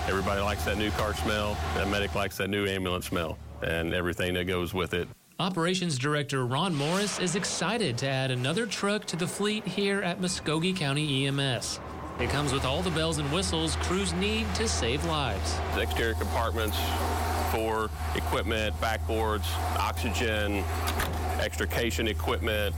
Everybody 0.08 0.40
likes 0.40 0.64
that 0.64 0.78
new 0.78 0.90
car 0.92 1.14
smell. 1.14 1.58
That 1.76 1.90
medic 1.90 2.16
likes 2.16 2.38
that 2.38 2.50
new 2.50 2.66
ambulance 2.66 3.08
smell 3.08 3.38
and 3.62 3.94
everything 3.94 4.34
that 4.36 4.46
goes 4.46 4.74
with 4.74 4.94
it. 4.94 5.10
Operations 5.38 5.98
Director 5.98 6.46
Ron 6.46 6.74
Morris 6.74 7.20
is 7.20 7.36
excited 7.36 7.98
to 7.98 8.08
add 8.08 8.32
another 8.32 8.66
truck 8.66 9.04
to 9.08 9.18
the 9.18 9.28
fleet 9.28 9.68
here 9.68 10.02
at 10.02 10.22
Muskogee 10.22 10.78
County 10.78 11.28
EMS. 11.28 11.82
It 12.20 12.30
comes 12.30 12.54
with 12.54 12.66
all 12.66 12.82
the 12.82 12.92
bells 12.92 13.18
and 13.18 13.32
whistles 13.32 13.76
crews 13.78 14.14
need 14.14 14.46
to 14.56 14.68
save 14.68 15.04
lives. 15.06 15.58
The 15.76 15.82
exterior 15.82 16.14
compartments 16.14 16.78
for 17.52 17.90
equipment, 18.16 18.80
backboards, 18.80 19.46
oxygen, 19.78 20.64
extrication 21.40 22.08
equipment, 22.08 22.76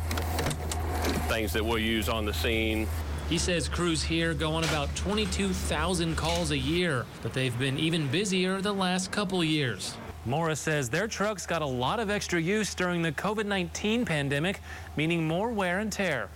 things 1.27 1.51
that 1.53 1.63
we'll 1.63 1.79
use 1.79 2.09
on 2.09 2.25
the 2.25 2.33
scene. 2.33 2.87
He 3.29 3.37
says 3.37 3.67
crews 3.67 4.03
here 4.03 4.33
go 4.33 4.53
on 4.53 4.63
about 4.63 4.93
22,000 4.95 6.15
calls 6.15 6.51
a 6.51 6.57
year, 6.57 7.05
but 7.21 7.33
they've 7.33 7.57
been 7.57 7.77
even 7.79 8.07
busier 8.07 8.61
the 8.61 8.73
last 8.73 9.11
couple 9.11 9.43
years. 9.43 9.95
Morris 10.25 10.59
says 10.59 10.89
their 10.89 11.07
trucks 11.07 11.45
got 11.45 11.61
a 11.61 11.65
lot 11.65 11.99
of 11.99 12.09
extra 12.09 12.39
use 12.39 12.73
during 12.73 13.01
the 13.01 13.11
COVID 13.11 13.45
19 13.45 14.05
pandemic, 14.05 14.61
meaning 14.95 15.27
more 15.27 15.49
wear 15.49 15.79
and 15.79 15.91
tear. 15.91 16.29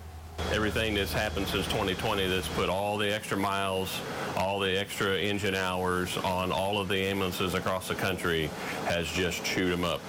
Everything 0.54 0.94
that's 0.94 1.12
happened 1.12 1.48
since 1.48 1.66
2020 1.68 2.28
that's 2.28 2.48
put 2.48 2.70
all 2.70 2.98
the 2.98 3.14
extra 3.14 3.38
miles, 3.38 4.00
all 4.38 4.60
the 4.60 4.80
extra 4.80 5.18
engine 5.18 5.56
hours 5.56 6.18
on 6.18 6.52
all 6.52 6.80
of 6.80 6.88
the 6.88 6.98
ambulances 6.98 7.54
across 7.54 7.88
the 7.88 7.96
country 7.96 8.50
has 8.86 9.08
just 9.08 9.44
chewed 9.44 9.72
them 9.72 9.84
up. 9.84 10.00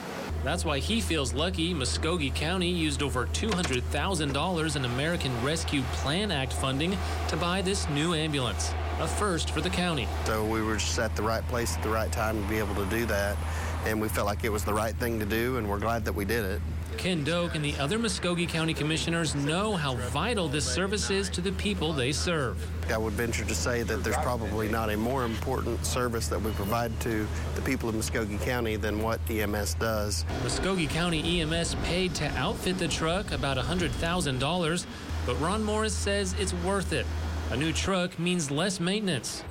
That's 0.44 0.64
why 0.64 0.78
he 0.78 1.00
feels 1.00 1.34
lucky 1.34 1.74
Muskogee 1.74 2.32
County 2.32 2.70
used 2.70 3.02
over 3.02 3.26
$200,000 3.26 4.76
in 4.76 4.84
American 4.84 5.44
Rescue 5.44 5.82
Plan 5.92 6.30
Act 6.30 6.52
funding 6.52 6.96
to 7.28 7.36
buy 7.36 7.60
this 7.60 7.88
new 7.88 8.14
ambulance. 8.14 8.72
a 9.00 9.06
first 9.06 9.50
for 9.50 9.60
the 9.60 9.70
county. 9.70 10.08
So 10.24 10.44
we 10.44 10.62
were 10.62 10.76
just 10.76 10.98
at 10.98 11.14
the 11.16 11.22
right 11.22 11.46
place 11.48 11.76
at 11.76 11.82
the 11.82 11.88
right 11.88 12.10
time 12.10 12.42
to 12.42 12.48
be 12.48 12.58
able 12.58 12.74
to 12.76 12.86
do 12.86 13.06
that. 13.06 13.36
And 13.84 14.00
we 14.00 14.08
felt 14.08 14.26
like 14.26 14.44
it 14.44 14.50
was 14.50 14.64
the 14.64 14.74
right 14.74 14.94
thing 14.96 15.18
to 15.20 15.26
do, 15.26 15.56
and 15.56 15.68
we're 15.68 15.78
glad 15.78 16.04
that 16.04 16.12
we 16.12 16.24
did 16.24 16.44
it. 16.44 16.60
Ken 16.98 17.22
Doke 17.22 17.54
and 17.54 17.64
the 17.64 17.76
other 17.76 17.96
Muskogee 17.96 18.48
County 18.48 18.74
commissioners 18.74 19.36
know 19.36 19.76
how 19.76 19.94
vital 20.10 20.48
this 20.48 20.66
service 20.66 21.10
is 21.10 21.30
to 21.30 21.40
the 21.40 21.52
people 21.52 21.92
they 21.92 22.10
serve. 22.10 22.56
I 22.90 22.98
would 22.98 23.12
venture 23.12 23.44
to 23.44 23.54
say 23.54 23.84
that 23.84 24.02
there's 24.02 24.16
probably 24.16 24.68
not 24.68 24.90
a 24.90 24.96
more 24.96 25.24
important 25.24 25.86
service 25.86 26.26
that 26.26 26.42
we 26.42 26.50
provide 26.52 26.98
to 27.02 27.26
the 27.54 27.62
people 27.62 27.88
of 27.88 27.94
Muskogee 27.94 28.40
County 28.40 28.74
than 28.74 29.00
what 29.00 29.20
EMS 29.30 29.74
does. 29.74 30.24
Muskogee 30.42 30.90
County 30.90 31.40
EMS 31.40 31.76
paid 31.84 32.16
to 32.16 32.26
outfit 32.36 32.78
the 32.78 32.88
truck 32.88 33.30
about 33.30 33.56
$100,000, 33.56 34.86
but 35.24 35.40
Ron 35.40 35.62
Morris 35.62 35.94
says 35.94 36.34
it's 36.40 36.52
worth 36.52 36.92
it. 36.92 37.06
A 37.52 37.56
new 37.56 37.72
truck 37.72 38.18
means 38.18 38.50
less 38.50 38.80
maintenance 38.80 39.44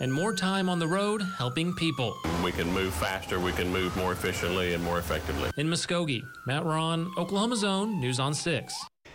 and 0.00 0.12
more 0.12 0.32
time 0.32 0.68
on 0.68 0.78
the 0.78 0.86
road 0.86 1.22
helping 1.36 1.74
people. 1.74 2.16
We 2.44 2.52
can 2.52 2.72
move 2.72 2.94
faster, 2.94 3.40
we 3.40 3.52
can 3.52 3.70
move 3.72 3.96
more 3.96 4.12
efficiently 4.12 4.74
and 4.74 4.82
more 4.84 4.98
effectively. 4.98 5.50
In 5.56 5.68
Muskogee, 5.68 6.22
Matt 6.46 6.64
Rahn, 6.64 7.10
Oklahoma's 7.16 7.64
own 7.64 8.00
News 8.00 8.20
on 8.20 8.34
6. 8.34 8.74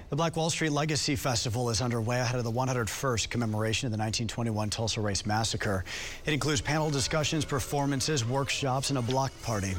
The 0.10 0.16
Black 0.18 0.36
Wall 0.36 0.50
Street 0.50 0.74
Legacy 0.74 1.16
Festival 1.16 1.70
is 1.70 1.82
underway 1.82 2.20
ahead 2.20 2.36
of 2.36 2.44
the 2.44 2.52
101st 2.52 3.30
commemoration 3.30 3.88
of 3.88 3.92
the 3.92 3.98
1921 3.98 4.70
Tulsa 4.70 5.00
Race 5.00 5.26
Massacre. 5.26 5.86
It 6.26 6.34
includes 6.34 6.60
panel 6.60 6.90
discussions, 6.90 7.46
performances, 7.46 8.26
workshops, 8.26 8.90
and 8.90 9.00
a 9.00 9.02
block 9.02 9.32
party. 9.42 9.74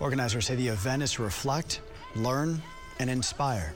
Organizers 0.00 0.46
say 0.46 0.56
the 0.56 0.66
event 0.66 1.04
is 1.04 1.12
to 1.12 1.22
reflect, 1.22 1.80
learn, 2.16 2.60
and 2.98 3.08
inspire. 3.08 3.72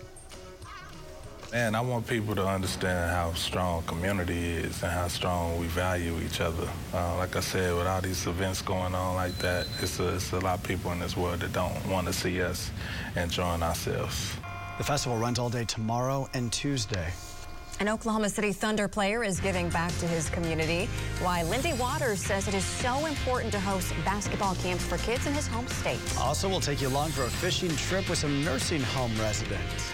And 1.55 1.77
I 1.77 1.83
want 1.83 2.07
people 2.07 2.35
to 2.35 2.47
understand 2.47 3.11
how 3.11 3.35
strong 3.35 3.83
community 3.83 4.53
is 4.53 4.83
and 4.83 4.91
how 4.91 5.09
strong 5.09 5.61
we 5.61 5.67
value 5.67 6.19
each 6.25 6.41
other. 6.41 6.67
Uh, 6.95 7.19
like 7.19 7.37
I 7.37 7.41
said, 7.41 7.77
with 7.77 7.87
all 7.87 8.01
these 8.01 8.27
events 8.27 8.63
going 8.63 8.95
on 8.95 9.17
like 9.17 9.37
that, 9.39 9.67
it's 9.83 10.01
a, 10.01 10.15
it's 10.15 10.33
a 10.33 10.39
lot 10.39 10.61
of 10.61 10.65
people 10.65 10.93
in 10.93 10.99
this 10.99 11.15
world 11.15 11.41
that 11.41 11.53
don't 11.53 11.87
want 11.89 12.07
to 12.07 12.13
see 12.15 12.41
us 12.41 12.71
enjoying 13.17 13.63
ourselves. 13.63 14.35
The 14.79 14.85
festival 14.85 15.19
runs 15.19 15.39
all 15.39 15.51
day 15.51 15.67
tomorrow 15.67 16.27
and 16.33 16.51
Tuesday. 16.51 17.13
An 17.81 17.89
Oklahoma 17.89 18.31
City 18.31 18.53
Thunder 18.53 18.89
player 18.89 19.23
is 19.23 19.39
giving 19.39 19.69
back 19.69 19.91
to 19.99 20.07
his 20.07 20.31
community. 20.31 20.89
Why 21.21 21.43
Lindy 21.43 21.75
Waters 21.75 22.23
says 22.23 22.49
it 22.49 22.55
is 22.55 22.65
so 22.65 23.05
important 23.05 23.53
to 23.53 23.61
host 23.61 23.93
basketball 24.07 24.55
camps 24.55 24.85
for 24.85 24.97
kids 24.99 25.27
in 25.27 25.35
his 25.35 25.49
home 25.49 25.67
state. 25.67 26.01
Also, 26.19 26.49
we'll 26.49 26.61
take 26.61 26.81
you 26.81 26.89
along 26.89 27.11
for 27.11 27.25
a 27.25 27.31
fishing 27.31 27.77
trip 27.77 28.09
with 28.09 28.19
some 28.19 28.43
nursing 28.43 28.81
home 28.83 29.13
residents. 29.19 29.93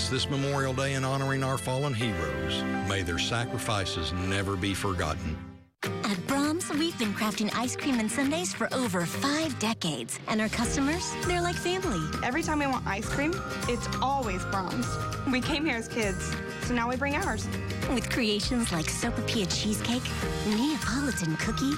Us 0.00 0.08
this 0.08 0.30
Memorial 0.30 0.72
Day 0.72 0.94
in 0.94 1.04
honoring 1.04 1.44
our 1.44 1.58
fallen 1.58 1.92
heroes. 1.92 2.62
May 2.88 3.02
their 3.02 3.18
sacrifices 3.18 4.14
never 4.14 4.56
be 4.56 4.72
forgotten. 4.72 5.36
At 5.82 6.16
Braum's, 6.26 6.70
we've 6.70 6.98
been 6.98 7.12
crafting 7.12 7.54
ice 7.54 7.76
cream 7.76 7.98
and 7.98 8.10
sundaes 8.10 8.54
for 8.54 8.72
over 8.72 9.04
five 9.04 9.58
decades. 9.58 10.18
And 10.28 10.40
our 10.40 10.48
customers, 10.48 11.14
they're 11.26 11.42
like 11.42 11.54
family. 11.54 12.00
Every 12.24 12.42
time 12.42 12.60
we 12.60 12.66
want 12.66 12.86
ice 12.86 13.06
cream, 13.06 13.34
it's 13.68 13.86
always 14.00 14.40
Braum's. 14.44 14.88
We 15.30 15.42
came 15.42 15.66
here 15.66 15.76
as 15.76 15.86
kids, 15.86 16.34
so 16.62 16.72
now 16.72 16.88
we 16.88 16.96
bring 16.96 17.16
ours. 17.16 17.46
With 17.92 18.08
creations 18.08 18.72
like 18.72 18.86
Sopapilla 18.86 19.48
cheesecake, 19.54 20.04
Neapolitan 20.46 21.36
cookie, 21.36 21.74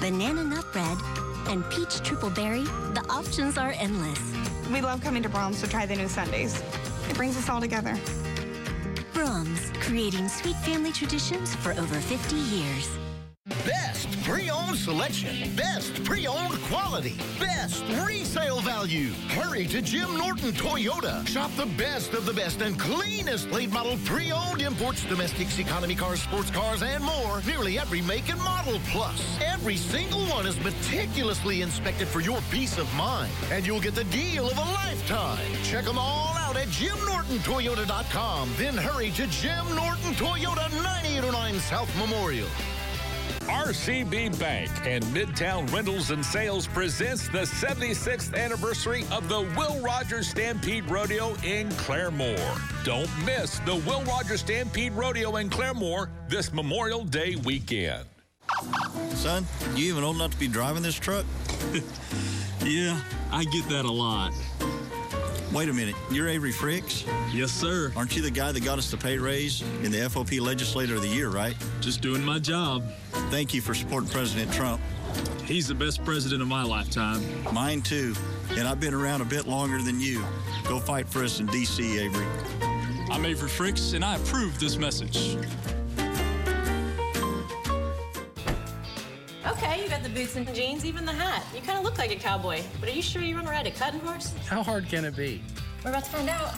banana 0.00 0.44
nut 0.44 0.66
bread, 0.72 0.98
and 1.48 1.68
peach 1.70 2.02
triple 2.02 2.30
berry, 2.30 2.64
the 2.92 3.04
options 3.08 3.56
are 3.56 3.72
endless. 3.78 4.20
We 4.70 4.82
love 4.82 5.00
coming 5.02 5.22
to 5.22 5.30
Braum's 5.30 5.62
to 5.62 5.68
try 5.68 5.86
the 5.86 5.96
new 5.96 6.08
sundaes. 6.08 6.62
It 7.08 7.16
brings 7.16 7.36
us 7.36 7.48
all 7.48 7.60
together. 7.60 7.94
Braum's, 9.12 9.70
creating 9.84 10.28
sweet 10.28 10.56
family 10.56 10.92
traditions 10.92 11.54
for 11.56 11.72
over 11.72 11.94
50 11.94 12.36
years. 12.36 12.98
Best 13.64 14.10
pre-owned 14.22 14.63
selection. 14.76 15.54
Best 15.56 16.02
pre-owned 16.04 16.60
quality. 16.62 17.14
Best 17.38 17.84
resale 18.06 18.60
value. 18.60 19.10
Hurry 19.28 19.66
to 19.68 19.80
Jim 19.80 20.16
Norton 20.16 20.52
Toyota. 20.52 21.26
Shop 21.26 21.50
the 21.56 21.66
best 21.78 22.14
of 22.14 22.26
the 22.26 22.32
best 22.32 22.60
and 22.60 22.78
cleanest 22.78 23.50
late 23.50 23.72
model 23.72 23.96
pre-owned 24.04 24.62
imports, 24.62 25.04
domestics, 25.04 25.58
economy 25.58 25.94
cars, 25.94 26.22
sports 26.22 26.50
cars, 26.50 26.82
and 26.82 27.02
more. 27.02 27.42
Nearly 27.46 27.78
every 27.78 28.00
make 28.02 28.28
and 28.30 28.40
model. 28.40 28.80
Plus, 28.88 29.38
every 29.44 29.76
single 29.76 30.24
one 30.26 30.46
is 30.46 30.58
meticulously 30.62 31.62
inspected 31.62 32.08
for 32.08 32.20
your 32.20 32.40
peace 32.50 32.78
of 32.78 32.92
mind. 32.94 33.32
And 33.50 33.66
you'll 33.66 33.80
get 33.80 33.94
the 33.94 34.04
deal 34.04 34.48
of 34.48 34.58
a 34.58 34.60
lifetime. 34.60 35.46
Check 35.62 35.84
them 35.84 35.98
all 35.98 36.34
out 36.36 36.56
at 36.56 36.68
JimNortonToyota.com. 36.68 38.50
Then 38.56 38.74
hurry 38.76 39.10
to 39.12 39.26
Jim 39.28 39.66
Norton 39.74 40.14
Toyota 40.14 40.70
9809 40.82 41.60
South 41.60 41.96
Memorial. 41.98 42.48
RCB 43.48 44.38
Bank 44.38 44.70
and 44.84 45.04
Midtown 45.04 45.70
Rentals 45.70 46.10
and 46.10 46.24
Sales 46.24 46.66
presents 46.66 47.28
the 47.28 47.42
76th 47.42 48.34
anniversary 48.34 49.04
of 49.12 49.28
the 49.28 49.42
Will 49.56 49.78
Rogers 49.80 50.28
Stampede 50.28 50.88
Rodeo 50.88 51.34
in 51.44 51.68
Claremore. 51.70 52.84
Don't 52.84 53.10
miss 53.26 53.58
the 53.60 53.76
Will 53.86 54.02
Rogers 54.04 54.40
Stampede 54.40 54.92
Rodeo 54.92 55.36
in 55.36 55.50
Claremore 55.50 56.08
this 56.28 56.54
Memorial 56.54 57.04
Day 57.04 57.36
weekend. 57.36 58.06
Son, 59.10 59.46
you 59.74 59.92
even 59.92 60.04
old 60.04 60.16
enough 60.16 60.30
to 60.30 60.38
be 60.38 60.48
driving 60.48 60.82
this 60.82 60.98
truck? 60.98 61.26
yeah, 62.64 62.98
I 63.30 63.44
get 63.44 63.68
that 63.68 63.84
a 63.84 63.92
lot. 63.92 64.32
Wait 65.54 65.68
a 65.68 65.72
minute, 65.72 65.94
you're 66.10 66.28
Avery 66.28 66.52
Frix? 66.52 67.06
Yes, 67.32 67.52
sir. 67.52 67.92
Aren't 67.94 68.16
you 68.16 68.22
the 68.22 68.30
guy 68.30 68.50
that 68.50 68.64
got 68.64 68.76
us 68.76 68.90
the 68.90 68.96
pay 68.96 69.18
raise 69.18 69.62
in 69.84 69.92
the 69.92 69.98
FOP 69.98 70.40
Legislator 70.40 70.96
of 70.96 71.02
the 71.02 71.06
Year, 71.06 71.28
right? 71.28 71.54
Just 71.80 72.00
doing 72.00 72.24
my 72.24 72.40
job. 72.40 72.82
Thank 73.30 73.54
you 73.54 73.60
for 73.60 73.72
supporting 73.72 74.10
President 74.10 74.52
Trump. 74.52 74.82
He's 75.44 75.68
the 75.68 75.74
best 75.74 76.04
president 76.04 76.42
of 76.42 76.48
my 76.48 76.64
lifetime. 76.64 77.22
Mine 77.52 77.82
too. 77.82 78.16
And 78.56 78.66
I've 78.66 78.80
been 78.80 78.94
around 78.94 79.20
a 79.20 79.26
bit 79.26 79.46
longer 79.46 79.80
than 79.80 80.00
you. 80.00 80.24
Go 80.64 80.80
fight 80.80 81.08
for 81.08 81.22
us 81.22 81.38
in 81.38 81.46
D.C., 81.46 82.00
Avery. 82.00 82.26
I'm 83.12 83.24
Avery 83.24 83.48
Frix, 83.48 83.94
and 83.94 84.04
I 84.04 84.16
approve 84.16 84.58
this 84.58 84.76
message. 84.76 85.36
You 89.84 89.90
got 89.90 90.02
the 90.02 90.08
boots 90.08 90.34
and 90.36 90.52
jeans, 90.54 90.86
even 90.86 91.04
the 91.04 91.12
hat. 91.12 91.44
You 91.54 91.60
kind 91.60 91.76
of 91.76 91.84
look 91.84 91.98
like 91.98 92.10
a 92.10 92.16
cowboy, 92.16 92.62
but 92.80 92.88
are 92.88 92.92
you 92.92 93.02
sure 93.02 93.20
you 93.20 93.36
run 93.36 93.44
ride 93.44 93.66
a 93.66 93.70
cutting 93.70 94.00
horse? 94.00 94.32
How 94.46 94.62
hard 94.62 94.88
can 94.88 95.04
it 95.04 95.14
be? 95.14 95.42
We're 95.84 95.90
about 95.90 96.04
to 96.04 96.10
find 96.10 96.28
out. 96.30 96.54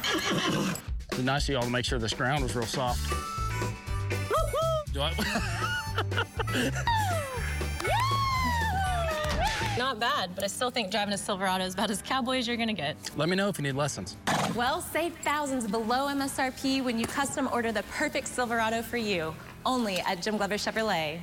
It's 1.11 1.19
nice 1.21 1.49
of 1.49 1.55
y'all 1.55 1.63
to 1.63 1.71
make 1.71 1.85
sure 1.85 1.99
this 1.99 2.15
ground 2.15 2.45
was 2.45 2.55
real 2.55 2.67
soft. 2.67 3.01
Do 4.93 5.01
I? 5.01 5.13
Not 9.77 9.99
bad, 9.99 10.35
but 10.35 10.45
I 10.45 10.47
still 10.47 10.71
think 10.71 10.91
driving 10.93 11.13
a 11.13 11.19
Silverado 11.19 11.65
is 11.65 11.75
about 11.75 11.91
as 11.91 12.01
cowboy 12.03 12.39
as 12.39 12.47
you're 12.47 12.57
gonna 12.57 12.73
get. 12.73 12.97
Let 13.17 13.29
me 13.29 13.35
know 13.35 13.49
if 13.49 13.59
you 13.59 13.65
need 13.65 13.75
lessons. 13.75 14.17
Well, 14.55 14.81
save 14.81 15.15
thousands 15.17 15.67
below 15.67 16.07
MSRP 16.09 16.83
when 16.85 16.99
you 16.99 17.07
custom 17.07 17.49
order 17.53 17.73
the 17.73 17.83
perfect 17.85 18.29
Silverado 18.29 18.83
for 18.83 18.97
you. 18.97 19.35
Only 19.65 19.99
at 20.01 20.23
Jim 20.23 20.37
Glover 20.37 20.55
Chevrolet. 20.55 21.21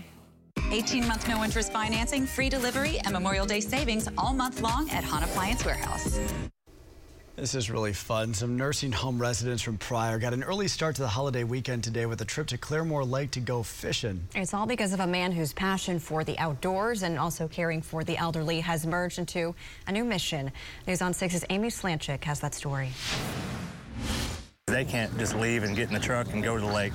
18 0.74 1.08
month 1.08 1.28
no 1.28 1.44
interest 1.44 1.72
financing, 1.72 2.26
free 2.26 2.50
delivery, 2.50 2.98
and 3.06 3.14
Memorial 3.14 3.46
Day 3.46 3.60
savings 3.60 4.10
all 4.18 4.34
month 4.34 4.60
long 4.60 4.90
at 4.90 5.04
Hunt 5.04 5.24
Appliance 5.24 5.64
Warehouse. 5.64 6.20
This 7.36 7.54
is 7.54 7.70
really 7.70 7.94
fun. 7.94 8.34
Some 8.34 8.58
nursing 8.58 8.92
home 8.92 9.20
residents 9.20 9.62
from 9.62 9.78
Pryor 9.78 10.18
got 10.18 10.34
an 10.34 10.44
early 10.44 10.68
start 10.68 10.96
to 10.96 11.04
the 11.04 11.08
holiday 11.08 11.44
weekend 11.44 11.84
today 11.84 12.08
with 12.08 12.22
a 12.22 12.26
trip 12.26 12.48
to 12.48 12.58
Claremore 12.58 13.08
Lake 13.08 13.30
to 13.32 13.40
go 13.40 13.62
fishing. 13.62 14.28
It's 14.34 14.54
all 14.56 14.66
because 14.66 14.94
of 14.94 15.00
a 15.00 15.08
man 15.08 15.32
whose 15.32 15.54
passion 15.54 16.00
for 16.00 16.24
the 16.24 16.38
outdoors 16.40 17.04
and 17.04 17.20
also 17.20 17.48
caring 17.48 17.82
for 17.84 18.04
the 18.04 18.18
elderly 18.18 18.60
has 18.62 18.86
merged 18.86 19.20
into 19.20 19.54
a 19.88 19.92
new 19.92 20.04
mission. 20.04 20.52
News 20.88 21.04
on 21.04 21.14
6's 21.14 21.46
Amy 21.52 21.70
Slanchik 21.70 22.24
has 22.24 22.40
that 22.40 22.56
story. 22.56 22.90
They 24.66 24.86
can't 24.86 25.16
just 25.20 25.36
leave 25.36 25.64
and 25.64 25.76
get 25.76 25.90
in 25.90 25.94
the 25.94 26.00
truck 26.00 26.34
and 26.34 26.44
go 26.44 26.56
to 26.56 26.62
the 26.62 26.72
lake. 26.72 26.94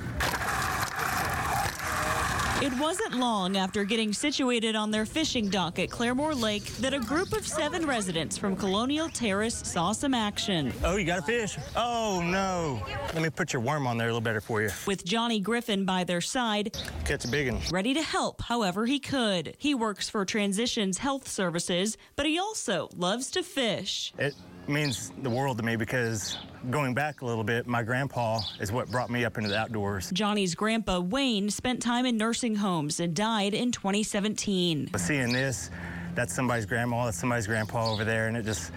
It 2.61 2.73
wasn't 2.77 3.13
long 3.15 3.55
after 3.55 3.85
getting 3.85 4.11
situated 4.11 4.75
on 4.75 4.91
their 4.91 5.05
fishing 5.05 5.47
dock 5.47 5.79
at 5.79 5.87
Claremore 5.87 6.37
Lake 6.39 6.65
that 6.77 6.93
a 6.93 6.99
group 6.99 7.31
of 7.31 7.47
seven 7.47 7.85
residents 7.87 8.37
from 8.37 8.53
Colonial 8.57 9.07
Terrace 9.07 9.55
saw 9.55 9.93
some 9.93 10.13
action. 10.13 10.73
Oh, 10.83 10.97
you 10.97 11.05
got 11.05 11.19
a 11.19 11.21
fish? 11.21 11.57
Oh, 11.77 12.21
no. 12.21 12.85
Let 13.13 13.21
me 13.23 13.29
put 13.29 13.53
your 13.53 13.61
worm 13.61 13.87
on 13.87 13.97
there 13.97 14.07
a 14.07 14.11
little 14.11 14.19
better 14.19 14.41
for 14.41 14.61
you. 14.61 14.71
With 14.85 15.05
Johnny 15.05 15.39
Griffin 15.39 15.85
by 15.85 16.03
their 16.03 16.19
side, 16.19 16.75
Catch 17.05 17.23
a 17.23 17.29
big 17.29 17.49
one. 17.49 17.61
ready 17.71 17.93
to 17.93 18.01
help 18.01 18.41
however 18.41 18.85
he 18.85 18.99
could. 18.99 19.55
He 19.57 19.73
works 19.73 20.09
for 20.09 20.25
Transitions 20.25 20.97
Health 20.97 21.29
Services, 21.29 21.95
but 22.17 22.25
he 22.25 22.37
also 22.37 22.89
loves 22.93 23.31
to 23.31 23.41
fish. 23.43 24.11
It 24.17 24.35
means 24.69 25.11
the 25.23 25.29
world 25.29 25.57
to 25.57 25.63
me 25.63 25.75
because 25.75 26.37
going 26.69 26.93
back 26.93 27.21
a 27.21 27.25
little 27.25 27.43
bit, 27.43 27.67
my 27.67 27.83
grandpa 27.83 28.39
is 28.59 28.71
what 28.71 28.89
brought 28.89 29.09
me 29.09 29.25
up 29.25 29.37
into 29.37 29.49
the 29.49 29.57
outdoors. 29.57 30.09
Johnny's 30.11 30.55
grandpa, 30.55 30.99
Wayne, 30.99 31.49
spent 31.49 31.81
time 31.81 32.05
in 32.05 32.17
nursing 32.17 32.55
homes 32.55 32.99
and 32.99 33.15
died 33.15 33.53
in 33.53 33.71
2017. 33.71 34.89
But 34.91 35.01
seeing 35.01 35.33
this, 35.33 35.69
that's 36.15 36.33
somebody's 36.33 36.65
grandma, 36.65 37.05
that's 37.05 37.17
somebody's 37.17 37.47
grandpa 37.47 37.91
over 37.91 38.03
there, 38.03 38.27
and 38.27 38.37
it 38.37 38.45
just, 38.45 38.71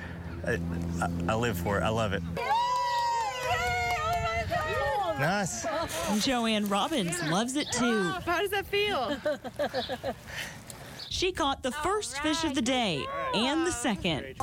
I, 0.46 0.52
I, 1.00 1.08
I 1.28 1.34
live 1.34 1.58
for 1.58 1.78
it. 1.78 1.82
I 1.82 1.88
love 1.88 2.12
it. 2.12 2.22
Nice. 5.18 5.66
Joanne 6.24 6.68
Robbins 6.68 7.22
loves 7.28 7.54
it 7.54 7.70
too. 7.70 8.02
How 8.26 8.40
does 8.40 8.50
that 8.50 8.66
feel? 8.66 9.16
She 11.12 11.30
caught 11.30 11.62
the 11.62 11.70
first 11.70 12.18
fish 12.20 12.42
of 12.42 12.54
the 12.54 12.62
day 12.62 13.04
and 13.34 13.66
the 13.66 13.70
second. 13.70 14.34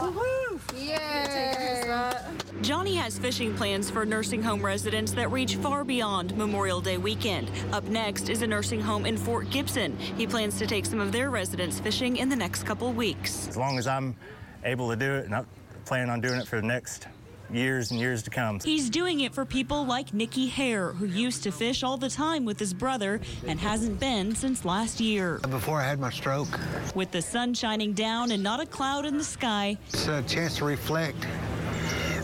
Johnny 2.62 2.94
has 2.96 3.18
fishing 3.18 3.56
plans 3.56 3.90
for 3.90 4.06
nursing 4.06 4.44
home 4.44 4.64
residents 4.64 5.12
that 5.14 5.32
reach 5.32 5.56
far 5.56 5.84
beyond 5.84 6.38
Memorial 6.38 6.80
Day 6.80 7.00
weekend. 7.00 7.50
Up 7.72 7.86
next 7.86 8.30
is 8.30 8.44
a 8.44 8.48
nursing 8.48 8.80
home 8.80 9.08
in 9.08 9.18
Fort 9.18 9.50
Gibson. 9.50 9.98
He 9.98 10.28
plans 10.28 10.60
to 10.60 10.68
take 10.68 10.86
some 10.86 11.00
of 11.00 11.12
their 11.12 11.32
residents 11.32 11.80
fishing 11.80 12.18
in 12.18 12.30
the 12.30 12.36
next 12.36 12.64
couple 12.64 12.94
weeks. 12.94 13.48
As 13.48 13.58
long 13.58 13.80
as 13.80 13.88
I'm 13.88 14.16
able 14.64 14.92
to 14.92 14.96
do 14.96 15.12
it, 15.16 15.26
and 15.26 15.34
I'm 15.34 15.48
planning 15.86 16.12
on 16.12 16.22
doing 16.22 16.40
it 16.40 16.48
for 16.48 16.58
the 16.58 16.68
next 16.68 17.08
years 17.52 17.92
and 17.92 18.00
years 18.00 18.24
to 18.24 18.30
come. 18.30 18.60
He's 18.60 18.90
doing 18.90 19.22
it 19.22 19.34
for 19.34 19.46
people 19.46 19.86
like 19.86 20.14
Nikki 20.14 20.48
Hare, 20.48 20.92
who 20.92 21.06
used 21.06 21.44
to 21.44 21.52
fish 21.52 21.84
all 21.84 21.98
the 21.98 22.10
time 22.10 22.46
with 22.46 22.60
his 22.60 22.74
brother 22.74 23.20
and 23.48 23.60
hasn't 23.60 24.00
been 24.00 24.36
since 24.36 24.66
last 24.66 25.00
year. 25.00 25.40
Before 25.50 25.80
I 25.82 25.86
had 25.88 26.00
my 26.00 26.10
stroke, 26.10 26.60
With 26.96 27.12
the 27.12 27.22
sun 27.22 27.54
shining 27.54 27.94
down 27.94 28.32
and 28.32 28.42
not 28.44 28.60
a 28.60 28.66
cloud 28.66 29.06
in 29.06 29.18
the 29.18 29.24
sky, 29.24 29.78
it's 29.88 30.08
a 30.08 30.22
chance 30.24 30.58
to 30.58 30.66
reflect 30.66 31.26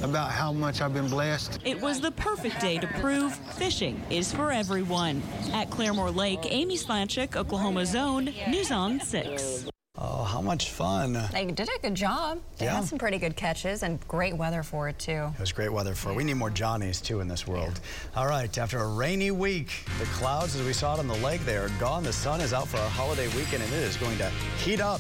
about 0.03 0.29
how 0.31 0.53
much 0.53 0.81
I've 0.81 0.93
been 0.93 1.07
blessed. 1.09 1.59
it 1.65 1.81
was 1.81 1.99
the 1.99 2.11
perfect 2.11 2.59
day 2.61 2.77
to 2.77 2.87
prove 2.99 3.33
fishing 3.57 4.01
is 4.11 4.31
for 4.31 4.51
everyone. 4.51 5.23
At 5.51 5.69
Claremore 5.71 6.15
Lake, 6.15 6.41
Amy 6.43 6.77
Slanchik, 6.77 7.35
Oklahoma's 7.35 7.95
Own, 7.95 8.25
News 8.47 8.71
on 8.71 8.99
6. 8.99 9.65
Oh, 9.97 10.23
how 10.25 10.41
much 10.41 10.71
fun. 10.71 11.13
They 11.31 11.45
did 11.45 11.69
a 11.69 11.79
good 11.81 11.95
job. 11.95 12.39
They 12.57 12.65
Yeah. 12.65 12.75
had 12.75 12.85
some 12.85 12.97
pretty 12.97 13.17
good 13.17 13.37
catches 13.37 13.81
and 13.81 13.97
great 14.09 14.35
weather 14.35 14.61
for 14.61 14.89
it, 14.89 14.99
too. 14.99 15.31
It 15.33 15.39
was 15.39 15.53
great 15.53 15.71
weather 15.71 15.95
for. 15.95 16.09
It. 16.11 16.15
We 16.15 16.25
need 16.25 16.33
more 16.33 16.49
Johnnies 16.49 16.99
too 16.99 17.21
in 17.21 17.29
this 17.29 17.47
world. 17.47 17.79
All 18.15 18.27
right, 18.27 18.55
after 18.57 18.79
a 18.79 18.87
rainy 18.87 19.31
week, 19.31 19.85
the 19.99 20.05
clouds, 20.07 20.53
as 20.55 20.65
we 20.65 20.73
saw 20.73 20.95
it 20.95 20.99
on 20.99 21.07
the 21.07 21.15
lake, 21.15 21.45
they 21.45 21.55
are 21.55 21.69
gone. 21.79 22.03
The 22.03 22.11
sun 22.11 22.41
is 22.41 22.51
out 22.51 22.67
for 22.67 22.75
a 22.77 22.89
holiday 22.89 23.27
weekend, 23.29 23.63
and 23.63 23.71
it 23.71 23.83
is 23.83 23.95
going 23.95 24.17
to 24.17 24.29
heat 24.57 24.81
up. 24.81 24.99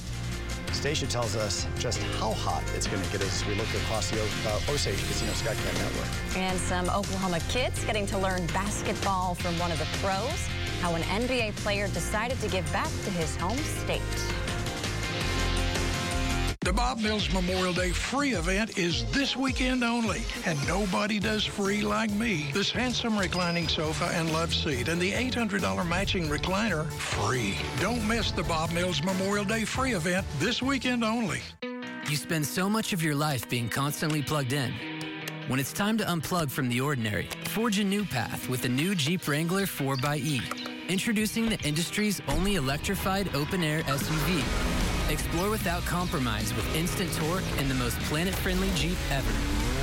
Stacia 0.71 1.07
tells 1.07 1.35
us 1.35 1.67
just 1.77 2.01
how 2.19 2.31
hot 2.33 2.63
it's 2.75 2.87
going 2.87 3.01
to 3.01 3.11
get 3.11 3.21
as 3.21 3.45
we 3.45 3.55
look 3.55 3.67
across 3.75 4.09
the 4.11 4.21
uh, 4.21 4.59
Osage 4.69 4.97
Casino 5.07 5.31
Skycam 5.33 5.73
network. 5.81 6.37
And 6.37 6.57
some 6.59 6.89
Oklahoma 6.89 7.39
kids 7.49 7.83
getting 7.85 8.05
to 8.07 8.17
learn 8.17 8.45
basketball 8.47 9.35
from 9.35 9.57
one 9.59 9.71
of 9.71 9.79
the 9.79 9.87
pros. 10.01 10.47
How 10.81 10.95
an 10.95 11.01
NBA 11.03 11.51
player 11.57 11.87
decided 11.89 12.39
to 12.41 12.47
give 12.49 12.69
back 12.73 12.87
to 13.05 13.09
his 13.11 13.35
home 13.37 13.57
state. 13.57 14.01
The 16.65 16.73
Bob 16.73 16.99
Mills 16.99 17.31
Memorial 17.31 17.73
Day 17.73 17.91
free 17.91 18.33
event 18.33 18.79
is 18.79 19.05
this 19.11 19.37
weekend 19.37 19.83
only, 19.83 20.23
and 20.47 20.57
nobody 20.67 21.19
does 21.19 21.45
free 21.45 21.83
like 21.83 22.09
me. 22.09 22.49
This 22.55 22.71
handsome 22.71 23.19
reclining 23.19 23.67
sofa 23.67 24.09
and 24.13 24.33
love 24.33 24.51
seat 24.51 24.87
and 24.87 24.99
the 24.99 25.11
$800 25.11 25.87
matching 25.87 26.27
recliner 26.27 26.91
free. 26.91 27.53
Don't 27.79 28.05
miss 28.07 28.31
the 28.31 28.41
Bob 28.41 28.71
Mills 28.71 29.03
Memorial 29.03 29.45
Day 29.45 29.63
free 29.63 29.93
event 29.93 30.25
this 30.39 30.59
weekend 30.63 31.03
only. 31.03 31.39
You 32.09 32.15
spend 32.15 32.47
so 32.47 32.67
much 32.67 32.93
of 32.93 33.03
your 33.03 33.13
life 33.13 33.47
being 33.47 33.69
constantly 33.69 34.23
plugged 34.23 34.53
in. 34.53 34.73
When 35.47 35.59
it's 35.59 35.71
time 35.71 35.99
to 35.99 36.03
unplug 36.05 36.49
from 36.49 36.67
the 36.67 36.81
ordinary, 36.81 37.29
forge 37.49 37.77
a 37.77 37.83
new 37.83 38.05
path 38.05 38.49
with 38.49 38.63
the 38.63 38.69
new 38.69 38.95
Jeep 38.95 39.27
Wrangler 39.27 39.67
4xE. 39.67 40.89
Introducing 40.89 41.47
the 41.47 41.59
industry's 41.59 42.23
only 42.27 42.55
electrified 42.55 43.35
open-air 43.35 43.83
SUV. 43.83 44.74
Explore 45.09 45.49
without 45.49 45.85
compromise 45.85 46.53
with 46.53 46.75
instant 46.75 47.13
torque 47.13 47.43
and 47.57 47.69
the 47.69 47.75
most 47.75 47.99
planet-friendly 48.01 48.69
Jeep 48.75 48.97
ever. 49.11 49.31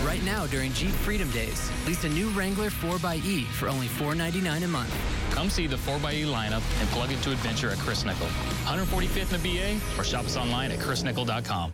Right 0.05 0.23
now 0.25 0.47
during 0.47 0.73
Jeep 0.73 0.91
Freedom 0.91 1.31
Days, 1.31 1.71
lease 1.87 2.03
a 2.03 2.09
new 2.09 2.29
Wrangler 2.31 2.71
4xE 2.71 3.45
for 3.47 3.69
only 3.69 3.87
499 3.87 4.65
a 4.65 4.69
month. 4.69 4.93
Come 5.31 5.49
see 5.49 5.69
the 5.69 5.77
4xE 5.77 6.27
lineup 6.27 6.63
and 6.81 6.89
plug 6.89 7.13
into 7.13 7.31
adventure 7.31 7.71
at 7.71 7.79
Chris 7.79 8.05
Nickel. 8.05 8.27
145th 8.65 9.33
in 9.33 9.43
the 9.43 9.59
BA 9.59 10.01
or 10.01 10.05
shop 10.05 10.25
us 10.25 10.37
online 10.37 10.73
at 10.73 10.81
chrisnickel.com. 10.81 11.73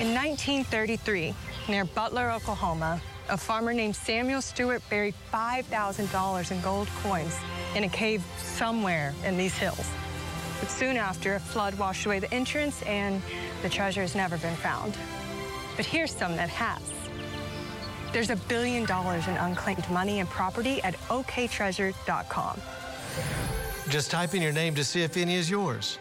In 0.00 0.14
1933, 0.14 1.34
near 1.68 1.84
Butler, 1.84 2.30
Oklahoma, 2.30 3.02
a 3.28 3.36
farmer 3.36 3.74
named 3.74 3.94
Samuel 3.94 4.40
Stewart 4.40 4.82
buried 4.88 5.14
$5,000 5.32 6.50
in 6.50 6.60
gold 6.62 6.88
coins 7.02 7.36
in 7.76 7.84
a 7.84 7.88
cave 7.88 8.24
somewhere 8.38 9.14
in 9.26 9.36
these 9.36 9.56
hills. 9.56 9.86
But 10.60 10.70
soon 10.70 10.96
after, 10.96 11.34
a 11.34 11.40
flood 11.40 11.74
washed 11.78 12.06
away 12.06 12.18
the 12.18 12.32
entrance 12.32 12.82
and 12.82 13.22
the 13.62 13.68
treasure 13.68 14.02
has 14.02 14.14
never 14.14 14.36
been 14.36 14.56
found. 14.56 14.96
But 15.76 15.86
here's 15.86 16.14
some 16.14 16.36
that 16.36 16.50
has. 16.50 16.82
There's 18.12 18.30
a 18.30 18.36
billion 18.36 18.84
dollars 18.84 19.26
in 19.28 19.36
unclaimed 19.36 19.88
money 19.90 20.20
and 20.20 20.28
property 20.28 20.82
at 20.82 20.94
oktreasure.com. 21.08 22.60
Just 23.88 24.10
type 24.10 24.34
in 24.34 24.42
your 24.42 24.52
name 24.52 24.74
to 24.74 24.84
see 24.84 25.02
if 25.02 25.16
any 25.16 25.36
is 25.36 25.48
yours. 25.48 25.98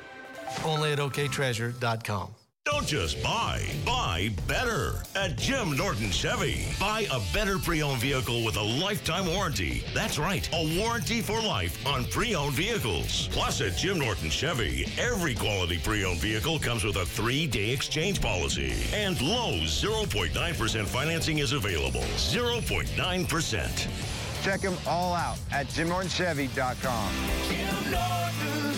Only 0.65 0.91
at 0.91 1.00
oktreasure.com. 1.00 2.38
Don't 2.80 2.88
just 2.88 3.22
buy, 3.22 3.62
buy 3.86 4.32
better 4.48 5.04
at 5.13 5.36
Jim 5.36 5.76
Norton 5.76 6.12
Chevy. 6.12 6.65
Buy 6.80 7.08
a 7.12 7.20
better 7.34 7.60
pre 7.60 7.84
owned 7.84 8.00
vehicle 8.00 8.46
with 8.46 8.56
a 8.56 8.63
lifetime 8.63 9.28
warranty. 9.28 9.84
That's 9.94 10.18
right, 10.18 10.48
a 10.54 10.80
warranty 10.80 11.20
for 11.20 11.42
life 11.42 11.86
on 11.86 12.06
pre 12.06 12.36
owned 12.36 12.54
vehicles. 12.54 13.28
Plus, 13.34 13.60
at 13.60 13.76
Jim 13.76 14.00
Norton 14.00 14.30
Chevy, 14.30 14.89
every 14.98 15.36
quality 15.36 15.78
pre 15.78 16.06
owned 16.06 16.20
vehicle 16.20 16.58
comes 16.58 16.86
with 16.86 16.96
a 16.96 17.06
three 17.06 17.48
day 17.48 17.72
exchange 17.72 18.22
policy. 18.22 18.72
And 18.94 19.22
low 19.22 19.56
0.9% 19.65 20.86
financing 20.86 21.39
is 21.39 21.52
available. 21.52 22.00
0.9%. 22.00 24.42
Check 24.42 24.62
them 24.62 24.78
all 24.88 25.13
out 25.13 25.38
at 25.52 25.68
JimNortonChevy.com. 25.68 27.12
Jim 27.50 27.92
Norton 27.92 28.74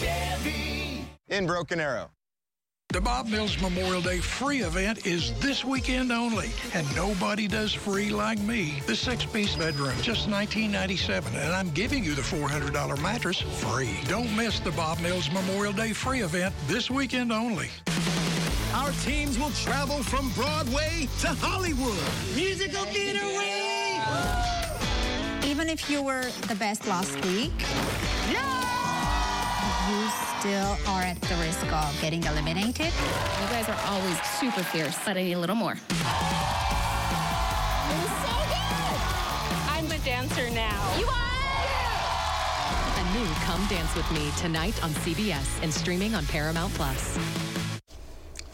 Chevy. 0.00 1.04
In 1.28 1.46
Broken 1.46 1.78
Arrow. 1.78 2.10
The 2.92 3.00
Bob 3.00 3.26
Mills 3.26 3.58
Memorial 3.62 4.02
Day 4.02 4.18
free 4.18 4.60
event 4.60 5.06
is 5.06 5.32
this 5.40 5.64
weekend 5.64 6.12
only, 6.12 6.50
and 6.74 6.86
nobody 6.94 7.48
does 7.48 7.72
free 7.72 8.10
like 8.10 8.38
me. 8.40 8.82
The 8.86 8.94
six-piece 8.94 9.56
bedroom, 9.56 9.94
just 10.02 10.28
$19.97, 10.28 11.28
and 11.28 11.54
I'm 11.54 11.70
giving 11.70 12.04
you 12.04 12.14
the 12.14 12.20
$400 12.20 13.00
mattress 13.00 13.40
free. 13.40 13.96
Don't 14.08 14.36
miss 14.36 14.60
the 14.60 14.72
Bob 14.72 15.00
Mills 15.00 15.30
Memorial 15.30 15.72
Day 15.72 15.94
free 15.94 16.20
event 16.20 16.54
this 16.66 16.90
weekend 16.90 17.32
only. 17.32 17.70
Our 18.74 18.92
teams 19.04 19.38
will 19.38 19.52
travel 19.52 20.02
from 20.02 20.30
Broadway 20.32 21.08
to 21.20 21.28
Hollywood. 21.28 21.96
Musical 22.36 22.84
theater 22.84 23.24
week! 23.38 24.02
Even 25.50 25.70
if 25.70 25.88
you 25.88 26.02
were 26.02 26.26
the 26.46 26.56
best 26.56 26.86
last 26.86 27.24
week, 27.24 27.52
you 29.88 30.08
still 30.38 30.76
are 30.86 31.02
at 31.02 31.20
the 31.22 31.34
risk 31.36 31.72
of 31.72 32.00
getting 32.00 32.22
eliminated. 32.24 32.86
You 32.86 33.48
guys 33.50 33.68
are 33.68 33.78
always 33.86 34.20
super 34.38 34.62
fierce, 34.62 34.96
but 35.04 35.16
I 35.16 35.22
need 35.22 35.32
a 35.32 35.38
little 35.38 35.56
more. 35.56 35.76
So 35.76 35.92
good! 38.52 39.00
I'm 39.68 39.90
a 39.90 39.98
dancer 40.04 40.50
now. 40.50 40.98
You 40.98 41.06
are! 41.06 41.22
A 42.98 43.04
new 43.18 43.26
Come 43.44 43.66
Dance 43.66 43.94
With 43.96 44.10
Me 44.12 44.30
tonight 44.36 44.82
on 44.84 44.90
CBS 44.90 45.62
and 45.62 45.72
streaming 45.72 46.14
on 46.14 46.26
Paramount 46.26 46.72
Plus. 46.74 47.18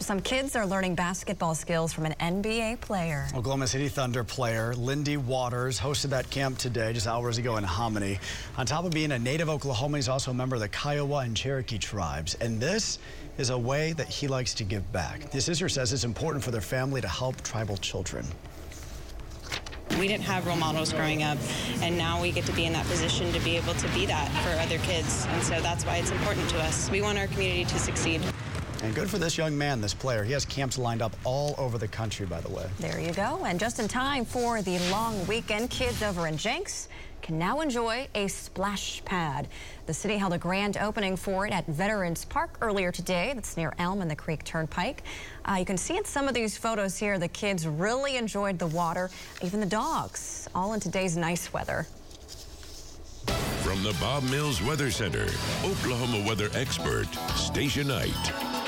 Some 0.09 0.21
kids 0.21 0.55
are 0.55 0.65
learning 0.65 0.95
basketball 0.95 1.53
skills 1.53 1.93
from 1.93 2.07
an 2.07 2.15
NBA 2.19 2.81
player. 2.81 3.27
Oklahoma 3.35 3.67
City 3.67 3.87
Thunder 3.87 4.23
player 4.23 4.73
Lindy 4.73 5.17
Waters 5.17 5.79
hosted 5.79 6.09
that 6.09 6.27
camp 6.31 6.57
today 6.57 6.93
just 6.93 7.05
hours 7.05 7.37
ago 7.37 7.57
in 7.57 7.63
Hominy. 7.63 8.17
On 8.57 8.65
top 8.65 8.85
of 8.85 8.91
being 8.91 9.11
a 9.11 9.19
native 9.19 9.49
Oklahoman, 9.49 9.97
he's 9.97 10.09
also 10.09 10.31
a 10.31 10.33
member 10.33 10.55
of 10.55 10.63
the 10.63 10.67
Kiowa 10.67 11.17
and 11.17 11.37
Cherokee 11.37 11.77
tribes. 11.77 12.33
And 12.41 12.59
this 12.59 12.97
is 13.37 13.51
a 13.51 13.57
way 13.59 13.93
that 13.93 14.07
he 14.07 14.27
likes 14.27 14.55
to 14.55 14.63
give 14.63 14.91
back. 14.91 15.31
His 15.31 15.45
sister 15.45 15.69
says 15.69 15.93
it's 15.93 16.05
important 16.05 16.43
for 16.43 16.49
their 16.49 16.59
family 16.59 17.01
to 17.01 17.07
help 17.07 17.39
tribal 17.41 17.77
children. 17.77 18.25
We 19.99 20.07
didn't 20.07 20.23
have 20.23 20.47
role 20.47 20.57
models 20.57 20.91
growing 20.91 21.21
up, 21.21 21.37
and 21.81 21.95
now 21.95 22.19
we 22.19 22.31
get 22.31 22.45
to 22.45 22.53
be 22.53 22.65
in 22.65 22.73
that 22.73 22.87
position 22.87 23.31
to 23.31 23.39
be 23.41 23.57
able 23.57 23.75
to 23.75 23.87
be 23.89 24.07
that 24.07 24.27
for 24.41 24.59
other 24.59 24.79
kids. 24.79 25.27
And 25.29 25.43
so 25.43 25.61
that's 25.61 25.85
why 25.85 25.97
it's 25.97 26.09
important 26.09 26.49
to 26.49 26.59
us. 26.61 26.89
We 26.89 27.03
want 27.03 27.19
our 27.19 27.27
community 27.27 27.65
to 27.65 27.77
succeed. 27.77 28.23
And 28.81 28.95
good 28.95 29.09
for 29.09 29.17
this 29.17 29.37
young 29.37 29.57
man, 29.57 29.81
this 29.81 29.93
player. 29.93 30.23
He 30.23 30.31
has 30.31 30.45
camps 30.45 30.77
lined 30.77 31.01
up 31.01 31.13
all 31.25 31.53
over 31.57 31.77
the 31.77 31.87
country, 31.87 32.25
by 32.25 32.39
the 32.39 32.49
way. 32.49 32.65
There 32.79 32.99
you 32.99 33.11
go. 33.11 33.43
And 33.45 33.59
just 33.59 33.79
in 33.79 33.89
time 33.89 34.23
for 34.23 34.61
the 34.61 34.79
long 34.89 35.25
weekend, 35.27 35.69
kids 35.69 36.01
over 36.01 36.27
in 36.27 36.37
Jenks 36.37 36.87
can 37.21 37.37
now 37.37 37.59
enjoy 37.59 38.07
a 38.15 38.29
splash 38.29 39.03
pad. 39.03 39.49
The 39.85 39.93
city 39.93 40.15
held 40.15 40.31
a 40.31 40.37
grand 40.37 40.77
opening 40.77 41.17
for 41.17 41.45
it 41.45 41.51
at 41.51 41.67
Veterans 41.67 42.23
Park 42.23 42.57
earlier 42.61 42.91
today. 42.93 43.33
That's 43.35 43.57
near 43.57 43.73
Elm 43.79 44.01
and 44.01 44.09
the 44.09 44.15
Creek 44.15 44.45
Turnpike. 44.45 45.03
Uh, 45.43 45.55
you 45.59 45.65
can 45.65 45.77
see 45.77 45.97
in 45.97 46.05
some 46.05 46.29
of 46.29 46.33
these 46.33 46.57
photos 46.57 46.97
here, 46.97 47.19
the 47.19 47.27
kids 47.27 47.67
really 47.67 48.15
enjoyed 48.15 48.57
the 48.57 48.67
water, 48.67 49.09
even 49.41 49.59
the 49.59 49.65
dogs, 49.65 50.47
all 50.55 50.73
in 50.73 50.79
today's 50.79 51.17
nice 51.17 51.51
weather. 51.51 51.85
From 53.61 53.83
the 53.83 53.95
Bob 53.99 54.23
Mills 54.23 54.63
Weather 54.63 54.89
Center, 54.89 55.27
Oklahoma 55.65 56.25
weather 56.25 56.49
expert, 56.53 57.07
Stacia 57.35 57.83
Knight 57.83 58.58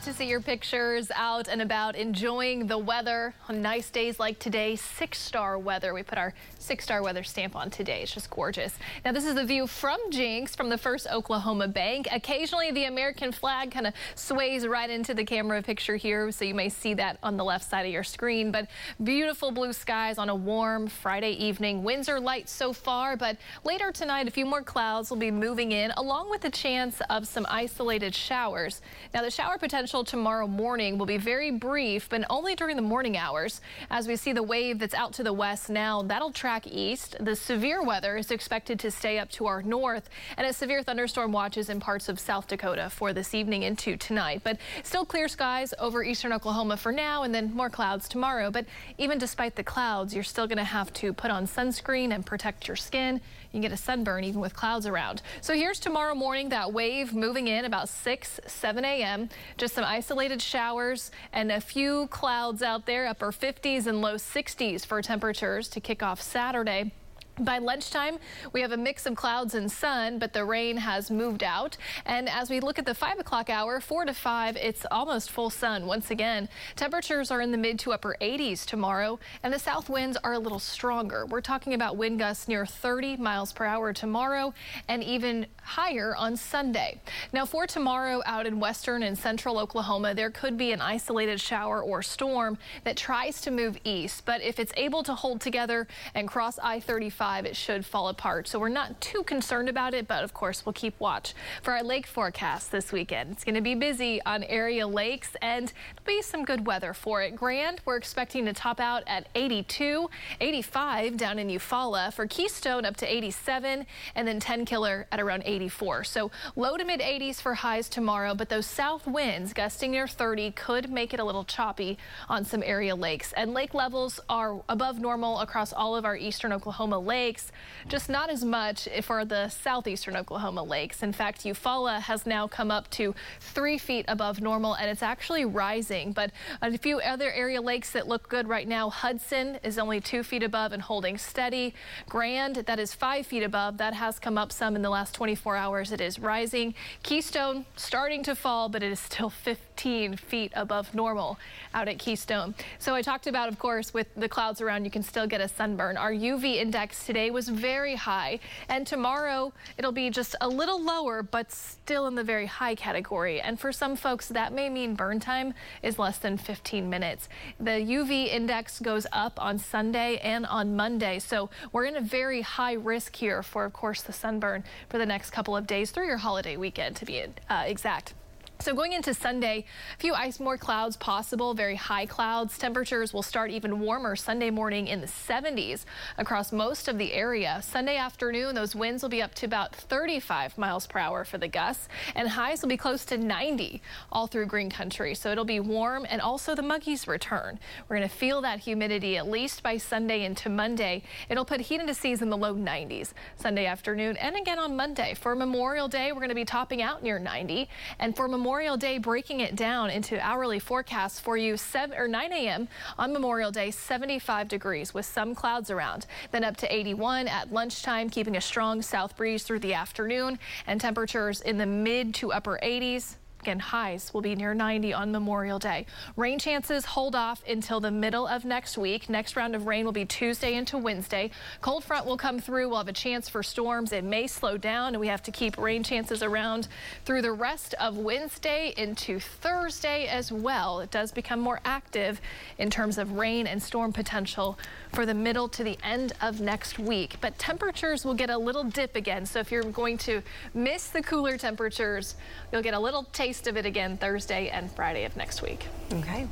love 0.00 0.06
to 0.06 0.14
see 0.14 0.30
your 0.30 0.40
pictures 0.40 1.10
out 1.14 1.46
and 1.46 1.60
about 1.60 1.94
enjoying 1.94 2.66
the 2.66 2.78
weather 2.78 3.34
on 3.50 3.60
nice 3.60 3.90
days 3.90 4.18
like 4.18 4.38
today. 4.38 4.74
Six 4.74 5.18
star 5.18 5.58
weather. 5.58 5.92
We 5.92 6.02
put 6.02 6.16
our 6.16 6.32
six 6.58 6.84
star 6.84 7.02
weather 7.02 7.22
stamp 7.22 7.54
on 7.54 7.68
today. 7.68 8.00
It's 8.00 8.14
just 8.14 8.30
gorgeous. 8.30 8.72
Now, 9.04 9.12
this 9.12 9.26
is 9.26 9.34
the 9.34 9.44
view 9.44 9.66
from 9.66 9.98
Jenks 10.08 10.56
from 10.56 10.70
the 10.70 10.78
First 10.78 11.06
Oklahoma 11.12 11.68
Bank. 11.68 12.08
Occasionally, 12.10 12.70
the 12.70 12.84
American 12.84 13.30
flag 13.30 13.72
kind 13.72 13.86
of 13.86 13.92
sways 14.14 14.66
right 14.66 14.88
into 14.88 15.12
the 15.12 15.22
camera 15.22 15.60
picture 15.60 15.96
here, 15.96 16.32
so 16.32 16.46
you 16.46 16.54
may 16.54 16.70
see 16.70 16.94
that 16.94 17.18
on 17.22 17.36
the 17.36 17.44
left 17.44 17.68
side 17.68 17.84
of 17.84 17.92
your 17.92 18.04
screen. 18.04 18.50
But 18.50 18.68
beautiful 19.04 19.50
blue 19.50 19.74
skies 19.74 20.16
on 20.16 20.30
a 20.30 20.34
warm 20.34 20.86
Friday 20.86 21.32
evening. 21.32 21.82
Winds 21.82 22.08
are 22.08 22.20
light 22.20 22.48
so 22.48 22.72
far, 22.72 23.18
but 23.18 23.36
later 23.64 23.92
tonight, 23.92 24.28
a 24.28 24.30
few 24.30 24.46
more 24.46 24.62
clouds 24.62 25.10
will 25.10 25.18
be 25.18 25.30
moving 25.30 25.72
in, 25.72 25.90
along 25.98 26.30
with 26.30 26.46
a 26.46 26.50
chance 26.50 27.02
of 27.10 27.28
some 27.28 27.44
isolated 27.50 28.14
showers. 28.14 28.80
Now, 29.12 29.20
the 29.20 29.30
shower 29.30 29.58
potential 29.58 29.89
tomorrow 29.90 30.46
morning 30.46 30.98
will 30.98 31.06
be 31.06 31.16
very 31.16 31.50
brief, 31.50 32.08
but 32.08 32.24
only 32.30 32.54
during 32.54 32.76
the 32.76 32.82
morning 32.82 33.16
hours. 33.16 33.60
As 33.90 34.06
we 34.06 34.14
see 34.14 34.32
the 34.32 34.42
wave 34.42 34.78
that's 34.78 34.94
out 34.94 35.12
to 35.14 35.24
the 35.24 35.32
west 35.32 35.68
now, 35.68 36.02
that'll 36.02 36.30
track 36.30 36.64
east. 36.68 37.16
The 37.18 37.34
severe 37.34 37.82
weather 37.82 38.16
is 38.16 38.30
expected 38.30 38.78
to 38.80 38.90
stay 38.92 39.18
up 39.18 39.28
to 39.32 39.46
our 39.46 39.62
north, 39.62 40.08
and 40.36 40.46
a 40.46 40.52
severe 40.52 40.84
thunderstorm 40.84 41.32
watches 41.32 41.68
in 41.68 41.80
parts 41.80 42.08
of 42.08 42.20
South 42.20 42.46
Dakota 42.46 42.88
for 42.88 43.12
this 43.12 43.34
evening 43.34 43.64
into 43.64 43.96
tonight. 43.96 44.42
But 44.44 44.58
still 44.84 45.04
clear 45.04 45.26
skies 45.26 45.74
over 45.80 46.04
eastern 46.04 46.32
Oklahoma 46.32 46.76
for 46.76 46.92
now, 46.92 47.24
and 47.24 47.34
then 47.34 47.52
more 47.52 47.68
clouds 47.68 48.08
tomorrow. 48.08 48.52
But 48.52 48.66
even 48.96 49.18
despite 49.18 49.56
the 49.56 49.64
clouds, 49.64 50.14
you're 50.14 50.22
still 50.22 50.46
going 50.46 50.58
to 50.58 50.64
have 50.64 50.92
to 50.94 51.12
put 51.12 51.32
on 51.32 51.48
sunscreen 51.48 52.14
and 52.14 52.24
protect 52.24 52.68
your 52.68 52.76
skin. 52.76 53.20
You 53.52 53.60
can 53.60 53.62
get 53.62 53.72
a 53.72 53.76
sunburn 53.76 54.22
even 54.24 54.40
with 54.40 54.54
clouds 54.54 54.86
around. 54.86 55.22
So 55.40 55.54
here's 55.54 55.80
tomorrow 55.80 56.14
morning, 56.14 56.50
that 56.50 56.72
wave 56.72 57.12
moving 57.12 57.48
in 57.48 57.64
about 57.64 57.88
6, 57.88 58.40
7 58.46 58.84
a.m. 58.84 59.28
Just 59.56 59.74
some 59.74 59.84
isolated 59.84 60.40
showers 60.40 61.10
and 61.32 61.50
a 61.50 61.60
few 61.60 62.06
clouds 62.08 62.62
out 62.62 62.86
there, 62.86 63.06
upper 63.06 63.32
50s 63.32 63.86
and 63.86 64.00
low 64.00 64.14
60s 64.14 64.86
for 64.86 65.02
temperatures 65.02 65.66
to 65.68 65.80
kick 65.80 66.02
off 66.02 66.22
Saturday. 66.22 66.92
By 67.40 67.56
lunchtime, 67.56 68.18
we 68.52 68.60
have 68.60 68.72
a 68.72 68.76
mix 68.76 69.06
of 69.06 69.16
clouds 69.16 69.54
and 69.54 69.72
sun, 69.72 70.18
but 70.18 70.34
the 70.34 70.44
rain 70.44 70.76
has 70.76 71.10
moved 71.10 71.42
out. 71.42 71.78
And 72.04 72.28
as 72.28 72.50
we 72.50 72.60
look 72.60 72.78
at 72.78 72.84
the 72.84 72.94
5 72.94 73.18
o'clock 73.18 73.48
hour, 73.48 73.80
4 73.80 74.04
to 74.04 74.12
5, 74.12 74.56
it's 74.58 74.84
almost 74.90 75.30
full 75.30 75.48
sun 75.48 75.86
once 75.86 76.10
again. 76.10 76.50
Temperatures 76.76 77.30
are 77.30 77.40
in 77.40 77.50
the 77.50 77.56
mid 77.56 77.78
to 77.78 77.92
upper 77.92 78.14
80s 78.20 78.66
tomorrow, 78.66 79.18
and 79.42 79.54
the 79.54 79.58
south 79.58 79.88
winds 79.88 80.18
are 80.22 80.34
a 80.34 80.38
little 80.38 80.58
stronger. 80.58 81.24
We're 81.24 81.40
talking 81.40 81.72
about 81.72 81.96
wind 81.96 82.18
gusts 82.18 82.46
near 82.46 82.66
30 82.66 83.16
miles 83.16 83.54
per 83.54 83.64
hour 83.64 83.94
tomorrow 83.94 84.52
and 84.86 85.02
even 85.02 85.46
higher 85.62 86.14
on 86.14 86.36
Sunday. 86.36 87.00
Now, 87.32 87.46
for 87.46 87.66
tomorrow 87.66 88.20
out 88.26 88.46
in 88.46 88.60
western 88.60 89.02
and 89.02 89.16
central 89.16 89.58
Oklahoma, 89.58 90.12
there 90.14 90.30
could 90.30 90.58
be 90.58 90.72
an 90.72 90.82
isolated 90.82 91.40
shower 91.40 91.82
or 91.82 92.02
storm 92.02 92.58
that 92.84 92.98
tries 92.98 93.40
to 93.40 93.50
move 93.50 93.78
east. 93.84 94.26
But 94.26 94.42
if 94.42 94.58
it's 94.58 94.72
able 94.76 95.02
to 95.04 95.14
hold 95.14 95.40
together 95.40 95.88
and 96.14 96.28
cross 96.28 96.58
I 96.58 96.80
35, 96.80 97.29
it 97.38 97.56
should 97.56 97.86
fall 97.86 98.08
apart. 98.08 98.48
So 98.48 98.58
we're 98.58 98.68
not 98.68 99.00
too 99.00 99.22
concerned 99.22 99.68
about 99.68 99.94
it, 99.94 100.08
but 100.08 100.24
of 100.24 100.34
course 100.34 100.66
we'll 100.66 100.72
keep 100.72 100.98
watch. 100.98 101.34
For 101.62 101.72
our 101.72 101.82
lake 101.82 102.06
forecast 102.06 102.72
this 102.72 102.92
weekend, 102.92 103.32
it's 103.32 103.44
going 103.44 103.54
to 103.54 103.60
be 103.60 103.74
busy 103.74 104.20
on 104.26 104.42
area 104.44 104.86
lakes 104.86 105.36
and 105.40 105.72
be 106.04 106.20
some 106.22 106.44
good 106.44 106.66
weather 106.66 106.92
for 106.92 107.22
it. 107.22 107.36
Grand, 107.36 107.80
we're 107.84 107.96
expecting 107.96 108.44
to 108.46 108.52
top 108.52 108.80
out 108.80 109.04
at 109.06 109.28
82, 109.34 110.10
85 110.40 111.16
down 111.16 111.38
in 111.38 111.48
Eufaula. 111.48 112.12
For 112.12 112.26
Keystone 112.26 112.84
up 112.84 112.96
to 112.96 113.06
87 113.06 113.86
and 114.14 114.28
then 114.28 114.40
Tenkiller 114.40 115.04
at 115.12 115.20
around 115.20 115.42
84. 115.46 116.04
So 116.04 116.30
low 116.56 116.76
to 116.76 116.84
mid 116.84 117.00
80s 117.00 117.40
for 117.40 117.54
highs 117.54 117.88
tomorrow, 117.88 118.34
but 118.34 118.48
those 118.48 118.66
south 118.66 119.06
winds 119.06 119.52
gusting 119.52 119.92
near 119.92 120.08
30 120.08 120.50
could 120.52 120.90
make 120.90 121.14
it 121.14 121.20
a 121.20 121.24
little 121.24 121.44
choppy 121.44 121.98
on 122.28 122.44
some 122.44 122.62
area 122.64 122.96
lakes. 122.96 123.32
And 123.34 123.54
lake 123.54 123.74
levels 123.74 124.18
are 124.28 124.60
above 124.68 124.98
normal 124.98 125.38
across 125.40 125.72
all 125.72 125.94
of 125.94 126.04
our 126.04 126.16
eastern 126.16 126.52
Oklahoma 126.52 126.98
lakes 126.98 127.09
lakes, 127.10 127.50
just 127.88 128.08
not 128.08 128.30
as 128.30 128.44
much 128.44 128.88
for 129.02 129.24
the 129.24 129.48
southeastern 129.48 130.16
Oklahoma 130.16 130.62
lakes. 130.62 131.02
In 131.02 131.12
fact, 131.12 131.42
Eufaula 131.44 132.00
has 132.00 132.24
now 132.24 132.46
come 132.46 132.70
up 132.70 132.88
to 132.90 133.16
three 133.40 133.78
feet 133.78 134.04
above 134.06 134.40
normal 134.40 134.74
and 134.74 134.88
it's 134.88 135.02
actually 135.02 135.44
rising. 135.44 136.12
But 136.12 136.30
a 136.62 136.78
few 136.78 137.00
other 137.00 137.32
area 137.32 137.60
lakes 137.60 137.90
that 137.90 138.06
look 138.06 138.28
good 138.28 138.46
right 138.46 138.68
now, 138.68 138.90
Hudson 138.90 139.58
is 139.64 139.76
only 139.76 140.00
two 140.00 140.22
feet 140.22 140.44
above 140.44 140.72
and 140.72 140.80
holding 140.80 141.18
steady. 141.18 141.74
Grand, 142.08 142.56
that 142.56 142.78
is 142.78 142.94
five 142.94 143.26
feet 143.26 143.42
above. 143.42 143.78
That 143.78 143.94
has 143.94 144.20
come 144.20 144.38
up 144.38 144.52
some 144.52 144.76
in 144.76 144.82
the 144.82 144.90
last 144.90 145.12
24 145.14 145.56
hours. 145.56 145.90
It 145.90 146.00
is 146.00 146.20
rising. 146.20 146.74
Keystone 147.02 147.64
starting 147.74 148.22
to 148.22 148.36
fall, 148.36 148.68
but 148.68 148.84
it 148.84 148.92
is 148.92 149.00
still 149.00 149.30
15 149.48 150.16
feet 150.16 150.52
above 150.54 150.94
normal 150.94 151.38
out 151.74 151.88
at 151.88 151.98
Keystone. 151.98 152.54
So 152.78 152.94
I 152.94 153.02
talked 153.02 153.26
about, 153.26 153.48
of 153.48 153.58
course, 153.58 153.92
with 153.92 154.06
the 154.16 154.28
clouds 154.28 154.60
around, 154.60 154.84
you 154.84 154.90
can 154.92 155.02
still 155.02 155.26
get 155.26 155.40
a 155.40 155.48
sunburn. 155.48 155.96
Our 155.96 156.12
UV 156.12 156.56
index 156.56 156.99
today 157.04 157.30
was 157.30 157.48
very 157.48 157.94
high. 157.94 158.40
And 158.68 158.86
tomorrow 158.86 159.52
it'll 159.76 159.92
be 159.92 160.10
just 160.10 160.36
a 160.40 160.48
little 160.48 160.82
lower, 160.82 161.22
but 161.22 161.52
still 161.52 162.06
in 162.06 162.14
the 162.14 162.24
very 162.24 162.46
high 162.46 162.74
category. 162.74 163.40
And 163.40 163.58
for 163.58 163.72
some 163.72 163.96
folks, 163.96 164.28
that 164.28 164.52
may 164.52 164.68
mean 164.68 164.94
burn 164.94 165.20
time 165.20 165.54
is 165.82 165.98
less 165.98 166.18
than 166.18 166.36
15 166.38 166.88
minutes. 166.88 167.28
The 167.58 167.70
UV 167.70 168.28
index 168.28 168.78
goes 168.78 169.06
up 169.12 169.42
on 169.42 169.58
Sunday 169.58 170.18
and 170.18 170.46
on 170.46 170.76
Monday. 170.76 171.18
So 171.18 171.50
we're 171.72 171.86
in 171.86 171.96
a 171.96 172.00
very 172.00 172.42
high 172.42 172.74
risk 172.74 173.16
here 173.16 173.42
for, 173.42 173.64
of 173.64 173.72
course, 173.72 174.02
the 174.02 174.12
sunburn 174.12 174.64
for 174.88 174.98
the 174.98 175.06
next 175.06 175.30
couple 175.30 175.56
of 175.56 175.66
days 175.66 175.90
through 175.90 176.06
your 176.06 176.18
holiday 176.18 176.56
weekend 176.56 176.96
to 176.96 177.04
be 177.04 177.24
uh, 177.48 177.64
exact. 177.66 178.14
So 178.60 178.74
going 178.74 178.92
into 178.92 179.14
Sunday, 179.14 179.64
a 179.94 179.96
few 179.96 180.12
ice 180.12 180.38
more 180.38 180.58
clouds 180.58 180.94
possible, 180.98 181.54
very 181.54 181.76
high 181.76 182.04
clouds. 182.04 182.58
Temperatures 182.58 183.14
will 183.14 183.22
start 183.22 183.50
even 183.50 183.80
warmer 183.80 184.14
Sunday 184.14 184.50
morning 184.50 184.86
in 184.86 185.00
the 185.00 185.06
70s 185.06 185.86
across 186.18 186.52
most 186.52 186.86
of 186.86 186.98
the 186.98 187.14
area. 187.14 187.62
Sunday 187.62 187.96
afternoon, 187.96 188.54
those 188.54 188.76
winds 188.76 189.02
will 189.02 189.08
be 189.08 189.22
up 189.22 189.34
to 189.36 189.46
about 189.46 189.74
35 189.74 190.58
miles 190.58 190.86
per 190.86 190.98
hour 190.98 191.24
for 191.24 191.38
the 191.38 191.48
gusts, 191.48 191.88
and 192.14 192.28
highs 192.28 192.60
will 192.60 192.68
be 192.68 192.76
close 192.76 193.06
to 193.06 193.16
90 193.16 193.80
all 194.12 194.26
through 194.26 194.44
green 194.44 194.70
country. 194.70 195.14
So 195.14 195.32
it'll 195.32 195.46
be 195.46 195.60
warm, 195.60 196.06
and 196.10 196.20
also 196.20 196.54
the 196.54 196.60
muggies 196.60 197.06
return. 197.06 197.58
We're 197.88 197.96
going 197.96 198.08
to 198.10 198.14
feel 198.14 198.42
that 198.42 198.60
humidity 198.60 199.16
at 199.16 199.26
least 199.26 199.62
by 199.62 199.78
Sunday 199.78 200.26
into 200.26 200.50
Monday. 200.50 201.02
It'll 201.30 201.46
put 201.46 201.62
heat 201.62 201.80
indices 201.80 202.20
in 202.20 202.28
the 202.28 202.36
low 202.36 202.54
90s 202.54 203.14
Sunday 203.36 203.64
afternoon 203.64 204.18
and 204.18 204.36
again 204.36 204.58
on 204.58 204.76
Monday. 204.76 205.14
For 205.14 205.34
Memorial 205.34 205.88
Day, 205.88 206.12
we're 206.12 206.18
going 206.18 206.28
to 206.28 206.34
be 206.34 206.44
topping 206.44 206.82
out 206.82 207.02
near 207.02 207.18
90, 207.18 207.66
and 207.98 208.14
for 208.14 208.28
Memorial 208.28 208.49
Memorial 208.50 208.76
Day, 208.76 208.98
breaking 208.98 209.38
it 209.38 209.54
down 209.54 209.90
into 209.90 210.18
hourly 210.18 210.58
forecasts 210.58 211.20
for 211.20 211.36
you 211.36 211.56
7 211.56 211.96
or 211.96 212.08
9 212.08 212.32
a.m. 212.32 212.66
on 212.98 213.12
Memorial 213.12 213.52
Day, 213.52 213.70
75 213.70 214.48
degrees 214.48 214.92
with 214.92 215.06
some 215.06 215.36
clouds 215.36 215.70
around. 215.70 216.06
Then 216.32 216.42
up 216.42 216.56
to 216.56 216.74
81 216.74 217.28
at 217.28 217.52
lunchtime, 217.52 218.10
keeping 218.10 218.36
a 218.36 218.40
strong 218.40 218.82
south 218.82 219.16
breeze 219.16 219.44
through 219.44 219.60
the 219.60 219.74
afternoon 219.74 220.36
and 220.66 220.80
temperatures 220.80 221.42
in 221.42 221.58
the 221.58 221.66
mid 221.66 222.12
to 222.14 222.32
upper 222.32 222.58
80s. 222.60 223.14
Again, 223.40 223.58
highs 223.58 224.12
will 224.12 224.20
be 224.20 224.34
near 224.34 224.52
90 224.52 224.92
on 224.92 225.12
Memorial 225.12 225.58
Day. 225.58 225.86
Rain 226.14 226.38
chances 226.38 226.84
hold 226.84 227.16
off 227.16 227.42
until 227.48 227.80
the 227.80 227.90
middle 227.90 228.26
of 228.26 228.44
next 228.44 228.76
week. 228.76 229.08
Next 229.08 229.34
round 229.34 229.54
of 229.54 229.66
rain 229.66 229.86
will 229.86 229.92
be 229.92 230.04
Tuesday 230.04 230.54
into 230.56 230.76
Wednesday. 230.76 231.30
Cold 231.62 231.82
front 231.82 232.04
will 232.04 232.18
come 232.18 232.38
through. 232.38 232.68
We'll 232.68 232.78
have 232.78 232.88
a 232.88 232.92
chance 232.92 233.30
for 233.30 233.42
storms. 233.42 233.92
It 233.92 234.04
may 234.04 234.26
slow 234.26 234.58
down, 234.58 234.88
and 234.88 235.00
we 235.00 235.06
have 235.06 235.22
to 235.22 235.30
keep 235.30 235.56
rain 235.56 235.82
chances 235.82 236.22
around 236.22 236.68
through 237.06 237.22
the 237.22 237.32
rest 237.32 237.72
of 237.80 237.96
Wednesday 237.96 238.74
into 238.76 239.18
Thursday 239.18 240.06
as 240.06 240.30
well. 240.30 240.80
It 240.80 240.90
does 240.90 241.10
become 241.10 241.40
more 241.40 241.60
active 241.64 242.20
in 242.58 242.68
terms 242.68 242.98
of 242.98 243.12
rain 243.12 243.46
and 243.46 243.62
storm 243.62 243.90
potential 243.94 244.58
for 244.92 245.06
the 245.06 245.14
middle 245.14 245.48
to 245.48 245.64
the 245.64 245.78
end 245.82 246.12
of 246.20 246.42
next 246.42 246.78
week. 246.78 247.16
But 247.22 247.38
temperatures 247.38 248.04
will 248.04 248.14
get 248.14 248.28
a 248.28 248.36
little 248.36 248.64
dip 248.64 248.96
again. 248.96 249.24
So 249.24 249.38
if 249.40 249.50
you're 249.50 249.62
going 249.62 249.96
to 249.98 250.20
miss 250.52 250.88
the 250.88 251.00
cooler 251.00 251.38
temperatures, 251.38 252.16
you'll 252.52 252.62
get 252.62 252.74
a 252.74 252.78
little 252.78 253.04
taste 253.04 253.29
taste 253.30 253.46
of 253.46 253.56
it 253.56 253.64
again 253.64 253.96
Thursday 253.96 254.48
and 254.48 254.68
Friday 254.72 255.04
of 255.04 255.16
next 255.16 255.40
week. 255.40 255.64
Okay. 255.92 256.26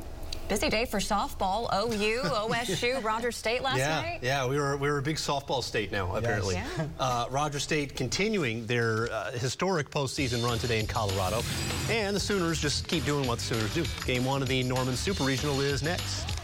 Busy 0.49 0.67
day 0.67 0.83
for 0.83 0.97
softball. 0.97 1.69
OU, 1.73 2.23
OSU, 2.23 3.01
Rogers 3.01 3.37
State 3.37 3.61
last 3.61 3.77
yeah, 3.77 4.01
night. 4.01 4.19
Yeah, 4.21 4.45
we 4.45 4.59
were 4.59 4.75
we 4.75 4.89
were 4.89 4.97
a 4.97 5.01
big 5.01 5.15
softball 5.15 5.63
state 5.63 5.93
now 5.93 6.13
apparently. 6.13 6.55
Yes. 6.55 6.67
Yeah. 6.77 6.87
Uh, 6.99 7.27
Rogers 7.29 7.63
State 7.63 7.95
continuing 7.95 8.65
their 8.65 9.09
uh, 9.13 9.31
historic 9.31 9.89
postseason 9.89 10.43
run 10.43 10.59
today 10.59 10.81
in 10.81 10.87
Colorado, 10.87 11.41
and 11.89 12.13
the 12.13 12.19
Sooners 12.19 12.59
just 12.59 12.85
keep 12.89 13.05
doing 13.05 13.25
what 13.29 13.39
the 13.39 13.45
Sooners 13.45 13.73
do. 13.73 13.85
Game 14.05 14.25
one 14.25 14.41
of 14.41 14.49
the 14.49 14.61
Norman 14.63 14.97
Super 14.97 15.23
Regional 15.23 15.61
is 15.61 15.81
next. 15.81 16.38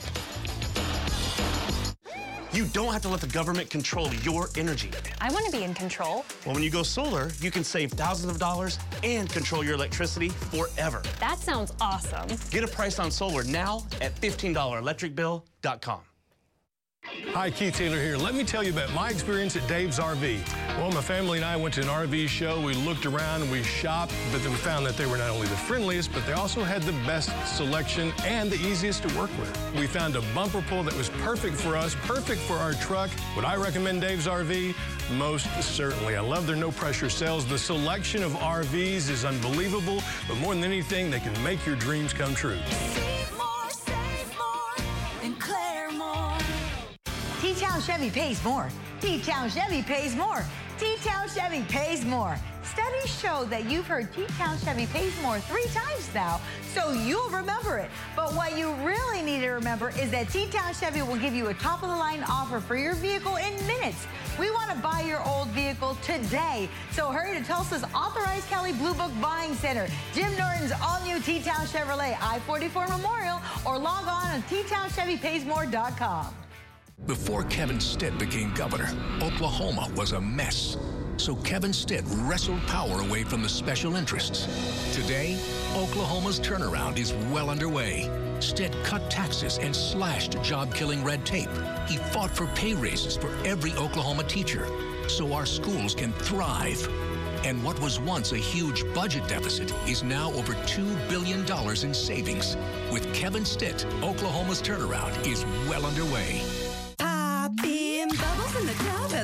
You 2.55 2.63
don't 2.67 2.93
have 2.93 3.01
to 3.01 3.09
let 3.09 3.19
the 3.19 3.27
government 3.27 3.69
control 3.69 4.13
your 4.13 4.47
energy. 4.55 4.89
I 5.19 5.29
want 5.29 5.45
to 5.45 5.51
be 5.51 5.65
in 5.65 5.73
control. 5.73 6.23
Well, 6.45 6.55
when 6.55 6.63
you 6.63 6.69
go 6.69 6.83
solar, 6.83 7.31
you 7.41 7.51
can 7.51 7.65
save 7.65 7.91
thousands 7.91 8.31
of 8.31 8.39
dollars 8.39 8.79
and 9.03 9.29
control 9.29 9.61
your 9.61 9.73
electricity 9.73 10.29
forever. 10.29 11.01
That 11.19 11.39
sounds 11.39 11.73
awesome. 11.81 12.29
Get 12.51 12.63
a 12.63 12.67
price 12.67 12.97
on 12.97 13.11
solar 13.11 13.43
now 13.43 13.85
at 13.99 14.15
$15electricbill.com. 14.21 15.99
Hi, 17.35 17.51
Keith 17.51 17.75
Taylor 17.75 17.97
here. 17.97 18.17
Let 18.17 18.33
me 18.33 18.43
tell 18.43 18.63
you 18.63 18.71
about 18.71 18.93
my 18.93 19.09
experience 19.09 19.55
at 19.55 19.67
Dave's 19.67 19.99
RV. 19.99 20.39
Well, 20.77 20.91
my 20.91 21.01
family 21.01 21.37
and 21.37 21.45
I 21.45 21.55
went 21.55 21.73
to 21.75 21.81
an 21.81 21.87
RV 21.87 22.29
show. 22.29 22.61
We 22.61 22.73
looked 22.73 23.05
around 23.05 23.49
we 23.51 23.61
shopped, 23.61 24.13
but 24.31 24.41
then 24.41 24.51
we 24.51 24.57
found 24.57 24.85
that 24.85 24.95
they 24.95 25.05
were 25.05 25.17
not 25.17 25.29
only 25.29 25.47
the 25.47 25.57
friendliest, 25.57 26.13
but 26.13 26.25
they 26.25 26.33
also 26.33 26.63
had 26.63 26.81
the 26.83 26.93
best 27.05 27.29
selection 27.45 28.13
and 28.23 28.49
the 28.49 28.55
easiest 28.55 29.03
to 29.03 29.17
work 29.17 29.29
with. 29.37 29.73
We 29.75 29.85
found 29.85 30.15
a 30.15 30.21
bumper 30.33 30.63
pull 30.69 30.83
that 30.83 30.95
was 30.95 31.09
perfect 31.09 31.57
for 31.57 31.75
us, 31.75 31.95
perfect 32.03 32.41
for 32.41 32.55
our 32.55 32.73
truck. 32.73 33.09
Would 33.35 33.45
I 33.45 33.55
recommend 33.55 34.01
Dave's 34.01 34.27
RV? 34.27 34.73
Most 35.17 35.47
certainly. 35.61 36.15
I 36.15 36.21
love 36.21 36.47
their 36.47 36.55
no 36.55 36.71
pressure 36.71 37.09
sales. 37.09 37.45
The 37.45 37.59
selection 37.59 38.23
of 38.23 38.31
RVs 38.31 39.09
is 39.09 39.25
unbelievable, 39.25 40.01
but 40.27 40.37
more 40.37 40.55
than 40.55 40.63
anything, 40.63 41.11
they 41.11 41.19
can 41.19 41.43
make 41.43 41.65
your 41.65 41.75
dreams 41.75 42.13
come 42.13 42.33
true. 42.33 42.59
T-Town 47.55 47.81
Chevy 47.81 48.09
pays 48.09 48.43
more. 48.43 48.67
T-Town 48.99 49.49
Chevy 49.49 49.81
pays 49.81 50.13
more. 50.13 50.43
T-Town 50.77 51.29
Chevy 51.29 51.61
pays 51.69 52.03
more. 52.03 52.37
Studies 52.63 53.17
show 53.17 53.45
that 53.45 53.71
you've 53.71 53.87
heard 53.87 54.13
T-Town 54.13 54.57
Chevy 54.57 54.87
pays 54.87 55.13
more 55.21 55.39
three 55.39 55.63
times 55.67 56.13
now, 56.13 56.41
so 56.73 56.91
you'll 56.91 57.29
remember 57.29 57.77
it. 57.77 57.89
But 58.13 58.33
what 58.33 58.57
you 58.57 58.73
really 58.83 59.21
need 59.21 59.39
to 59.39 59.51
remember 59.51 59.91
is 59.91 60.11
that 60.11 60.27
T-Town 60.27 60.73
Chevy 60.73 61.01
will 61.01 61.15
give 61.15 61.33
you 61.33 61.47
a 61.47 61.53
top-of-the-line 61.53 62.25
offer 62.29 62.59
for 62.59 62.75
your 62.75 62.93
vehicle 62.95 63.37
in 63.37 63.55
minutes. 63.65 64.05
We 64.37 64.51
want 64.51 64.71
to 64.71 64.77
buy 64.79 65.05
your 65.07 65.25
old 65.25 65.47
vehicle 65.49 65.97
today, 66.03 66.67
so 66.91 67.09
hurry 67.09 67.39
to 67.39 67.45
Tulsa's 67.45 67.85
authorized 67.95 68.49
Kelley 68.49 68.73
Blue 68.73 68.95
Book 68.95 69.13
Buying 69.21 69.53
Center, 69.53 69.87
Jim 70.13 70.35
Norton's 70.37 70.73
all-new 70.83 71.21
T-Town 71.21 71.67
Chevrolet 71.67 72.17
I-44 72.19 72.89
Memorial, 72.89 73.41
or 73.65 73.79
log 73.79 74.09
on 74.09 74.41
to 74.41 74.49
T-TownChevyPaysMore.com. 74.49 76.44
Before 77.03 77.43
Kevin 77.43 77.79
Stitt 77.79 78.17
became 78.17 78.51
governor, 78.55 78.89
Oklahoma 79.21 79.91
was 79.95 80.13
a 80.13 80.21
mess. 80.21 80.75
So 81.17 81.35
Kevin 81.35 81.71
Stitt 81.71 82.03
wrestled 82.21 82.61
power 82.63 83.01
away 83.01 83.23
from 83.23 83.43
the 83.43 83.49
special 83.49 83.95
interests. 83.95 84.47
Today, 84.95 85.37
Oklahoma's 85.75 86.39
turnaround 86.39 86.97
is 86.97 87.13
well 87.31 87.51
underway. 87.51 88.09
Stitt 88.39 88.75
cut 88.83 89.11
taxes 89.11 89.59
and 89.59 89.75
slashed 89.75 90.41
job-killing 90.41 91.03
red 91.03 91.23
tape. 91.27 91.49
He 91.87 91.97
fought 91.97 92.31
for 92.31 92.47
pay 92.55 92.73
raises 92.73 93.15
for 93.15 93.29
every 93.45 93.73
Oklahoma 93.73 94.23
teacher 94.23 94.65
so 95.07 95.31
our 95.33 95.45
schools 95.45 95.93
can 95.93 96.11
thrive. 96.13 96.89
And 97.43 97.63
what 97.63 97.79
was 97.81 97.99
once 97.99 98.31
a 98.31 98.37
huge 98.37 98.83
budget 98.95 99.27
deficit 99.27 99.71
is 99.87 100.01
now 100.01 100.31
over 100.31 100.53
$2 100.53 101.07
billion 101.07 101.41
in 101.85 101.93
savings. 101.93 102.57
With 102.91 103.13
Kevin 103.13 103.45
Stitt, 103.45 103.85
Oklahoma's 104.01 104.61
turnaround 104.61 105.27
is 105.27 105.45
well 105.69 105.85
underway. 105.85 106.41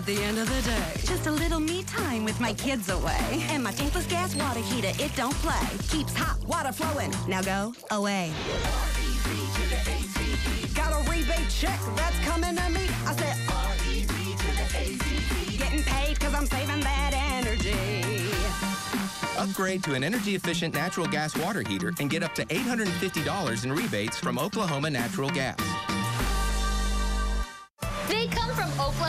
At 0.01 0.07
the 0.07 0.23
end 0.23 0.39
of 0.39 0.47
the 0.49 0.61
day. 0.63 0.93
Just 1.05 1.27
a 1.27 1.31
little 1.31 1.59
me 1.59 1.83
time 1.83 2.25
with 2.25 2.39
my 2.39 2.53
kids 2.53 2.89
away. 2.89 3.45
And 3.51 3.63
my 3.63 3.71
tankless 3.71 4.09
gas 4.09 4.35
water 4.35 4.59
heater, 4.59 4.91
it 4.99 5.15
don't 5.15 5.35
play. 5.45 5.67
Keeps 5.89 6.15
hot 6.15 6.39
water 6.47 6.71
flowing. 6.71 7.13
Now 7.27 7.41
go 7.43 7.73
away. 7.91 8.31
Got 10.73 10.91
a 10.93 11.09
rebate 11.09 11.49
check 11.49 11.79
that's 11.95 12.17
coming 12.25 12.55
to 12.55 12.69
me. 12.69 12.87
I 13.05 13.13
said, 13.15 13.37
Getting 15.59 15.83
paid 15.83 16.19
cause 16.19 16.33
I'm 16.33 16.47
saving 16.47 16.79
that 16.79 17.13
energy. 17.13 18.31
Upgrade 19.37 19.83
to 19.83 19.93
an 19.93 20.03
energy 20.03 20.33
efficient 20.33 20.73
natural 20.73 21.05
gas 21.07 21.37
water 21.37 21.61
heater 21.61 21.93
and 21.99 22.09
get 22.09 22.23
up 22.23 22.33
to 22.35 22.45
$850 22.45 23.63
in 23.65 23.71
rebates 23.71 24.17
from 24.17 24.39
Oklahoma 24.39 24.89
Natural 24.89 25.29
Gas. 25.29 25.80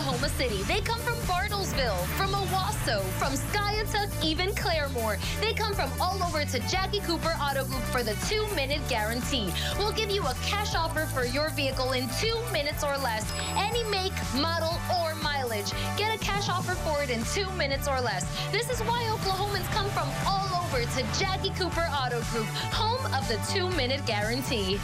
Oklahoma 0.03 0.29
City. 0.31 0.63
They 0.65 0.81
come 0.81 0.99
from 0.99 1.15
Bartlesville, 1.29 1.97
from 2.17 2.31
Owasso, 2.31 3.03
from 3.21 3.35
Skiatook, 3.35 4.11
even 4.25 4.51
Claremore. 4.51 5.17
They 5.41 5.53
come 5.53 5.75
from 5.75 5.93
all 6.01 6.21
over 6.25 6.45
to 6.45 6.59
Jackie 6.69 6.99
Cooper 6.99 7.37
Auto 7.41 7.65
Group 7.67 7.83
for 7.83 8.03
the 8.03 8.15
two 8.29 8.45
minute 8.57 8.81
guarantee. 8.89 9.53
We'll 9.79 9.93
give 9.93 10.11
you 10.11 10.23
a 10.23 10.35
cash 10.45 10.75
offer 10.75 11.07
for 11.07 11.25
your 11.25 11.51
vehicle 11.51 11.93
in 11.93 12.09
two 12.21 12.37
minutes 12.53 12.83
or 12.83 12.99
less. 12.99 13.33
Any 13.57 13.85
make, 13.85 14.13
model, 14.35 14.75
or 14.99 15.15
mileage. 15.15 15.71
Get 15.97 16.13
a 16.13 16.19
cash 16.19 16.49
offer 16.49 16.75
for 16.75 17.01
it 17.05 17.11
in 17.11 17.23
two 17.27 17.49
minutes 17.53 17.87
or 17.87 18.01
less. 18.01 18.27
This 18.51 18.71
is 18.71 18.81
why 18.81 19.05
Oklahomans 19.05 19.71
come 19.71 19.89
from 19.91 20.09
all 20.27 20.65
over 20.65 20.83
to 20.83 21.03
Jackie 21.17 21.51
Cooper 21.51 21.89
Auto 21.93 22.21
Group, 22.33 22.47
home 22.75 23.07
of 23.15 23.29
the 23.29 23.39
two 23.53 23.71
minute 23.77 24.05
guarantee. 24.05 24.81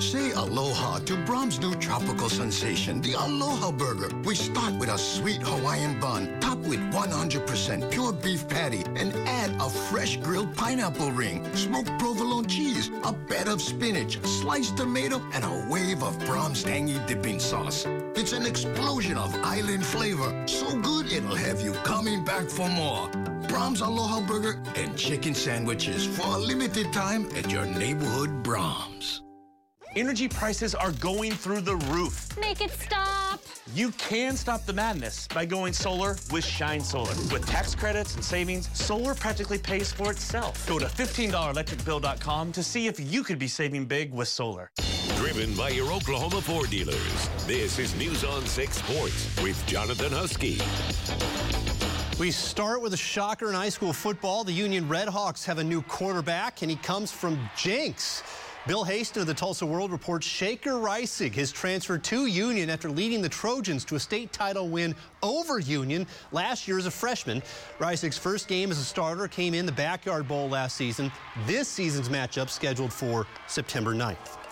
Say 0.00 0.32
aloha 0.32 0.98
to 1.00 1.16
Braum's 1.24 1.60
new 1.60 1.74
tropical 1.76 2.28
sensation, 2.28 3.00
the 3.00 3.14
Aloha 3.14 3.70
Burger. 3.70 4.10
We 4.24 4.34
start 4.34 4.74
with 4.74 4.88
a 4.88 4.98
sweet 4.98 5.40
Hawaiian 5.42 6.00
bun, 6.00 6.40
topped 6.40 6.66
with 6.66 6.80
100% 6.92 7.90
pure 7.92 8.12
beef 8.12 8.46
patty, 8.48 8.82
and 8.96 9.14
add 9.28 9.50
a 9.60 9.70
fresh 9.70 10.16
grilled 10.16 10.54
pineapple 10.56 11.12
ring, 11.12 11.44
smoked 11.54 11.96
provolone 11.98 12.46
cheese, 12.46 12.90
a 13.04 13.12
bed 13.12 13.46
of 13.46 13.62
spinach, 13.62 14.18
sliced 14.24 14.76
tomato, 14.76 15.22
and 15.32 15.44
a 15.44 15.66
wave 15.70 16.02
of 16.02 16.18
Braum's 16.20 16.64
tangy 16.64 17.00
dipping 17.06 17.38
sauce. 17.38 17.86
It's 18.16 18.32
an 18.32 18.46
explosion 18.46 19.16
of 19.16 19.34
island 19.44 19.84
flavor, 19.84 20.44
so 20.46 20.76
good 20.80 21.12
it'll 21.12 21.36
have 21.36 21.60
you 21.60 21.72
coming 21.84 22.24
back 22.24 22.48
for 22.48 22.68
more. 22.68 23.08
Braum's 23.48 23.80
Aloha 23.80 24.20
Burger 24.26 24.60
and 24.76 24.96
chicken 24.96 25.34
sandwiches 25.34 26.06
for 26.06 26.26
a 26.26 26.38
limited 26.38 26.92
time 26.92 27.28
at 27.36 27.50
your 27.50 27.66
neighborhood 27.66 28.42
Braum's. 28.42 29.23
Energy 29.96 30.26
prices 30.26 30.74
are 30.74 30.90
going 30.92 31.30
through 31.30 31.60
the 31.60 31.76
roof. 31.76 32.36
Make 32.36 32.60
it 32.60 32.72
stop. 32.72 33.40
You 33.74 33.92
can 33.92 34.36
stop 34.36 34.66
the 34.66 34.72
madness 34.72 35.28
by 35.28 35.44
going 35.44 35.72
solar 35.72 36.16
with 36.32 36.44
Shine 36.44 36.80
Solar. 36.80 37.14
With 37.32 37.46
tax 37.46 37.76
credits 37.76 38.16
and 38.16 38.24
savings, 38.24 38.68
solar 38.76 39.14
practically 39.14 39.58
pays 39.58 39.92
for 39.92 40.10
itself. 40.10 40.66
Go 40.68 40.80
to 40.80 40.86
$15electricbill.com 40.86 42.52
to 42.52 42.62
see 42.64 42.88
if 42.88 42.98
you 42.98 43.22
could 43.22 43.38
be 43.38 43.46
saving 43.46 43.86
big 43.86 44.12
with 44.12 44.26
solar. 44.26 44.72
Driven 45.16 45.54
by 45.54 45.68
your 45.68 45.92
Oklahoma 45.92 46.40
Ford 46.40 46.70
dealers. 46.70 47.28
This 47.46 47.78
is 47.78 47.94
News 47.94 48.24
on 48.24 48.44
6 48.44 48.76
Sports 48.76 49.42
with 49.42 49.64
Jonathan 49.64 50.10
Husky. 50.10 50.60
We 52.18 52.32
start 52.32 52.80
with 52.80 52.94
a 52.94 52.96
shocker 52.96 53.48
in 53.48 53.54
high 53.54 53.68
school 53.68 53.92
football. 53.92 54.42
The 54.42 54.52
Union 54.52 54.88
Redhawks 54.88 55.44
have 55.46 55.58
a 55.58 55.64
new 55.64 55.82
quarterback, 55.82 56.62
and 56.62 56.70
he 56.70 56.76
comes 56.76 57.12
from 57.12 57.38
Jenks. 57.56 58.22
Bill 58.66 58.82
Haisten 58.82 59.20
of 59.20 59.26
the 59.26 59.34
Tulsa 59.34 59.66
World 59.66 59.92
reports 59.92 60.26
Shaker 60.26 60.72
Reisig 60.72 61.34
has 61.34 61.52
transferred 61.52 62.02
to 62.04 62.24
Union 62.24 62.70
after 62.70 62.88
leading 62.88 63.20
the 63.20 63.28
Trojans 63.28 63.84
to 63.84 63.96
a 63.96 64.00
state 64.00 64.32
title 64.32 64.68
win 64.68 64.94
over 65.22 65.58
Union 65.58 66.06
last 66.32 66.66
year 66.66 66.78
as 66.78 66.86
a 66.86 66.90
freshman. 66.90 67.42
Reisig's 67.78 68.16
first 68.16 68.48
game 68.48 68.70
as 68.70 68.78
a 68.78 68.84
starter 68.84 69.28
came 69.28 69.52
in 69.52 69.66
the 69.66 69.72
Backyard 69.72 70.26
Bowl 70.26 70.48
last 70.48 70.78
season. 70.78 71.12
This 71.46 71.68
season's 71.68 72.08
matchup 72.08 72.48
scheduled 72.48 72.90
for 72.90 73.26
September 73.48 73.92
9th. 73.92 74.43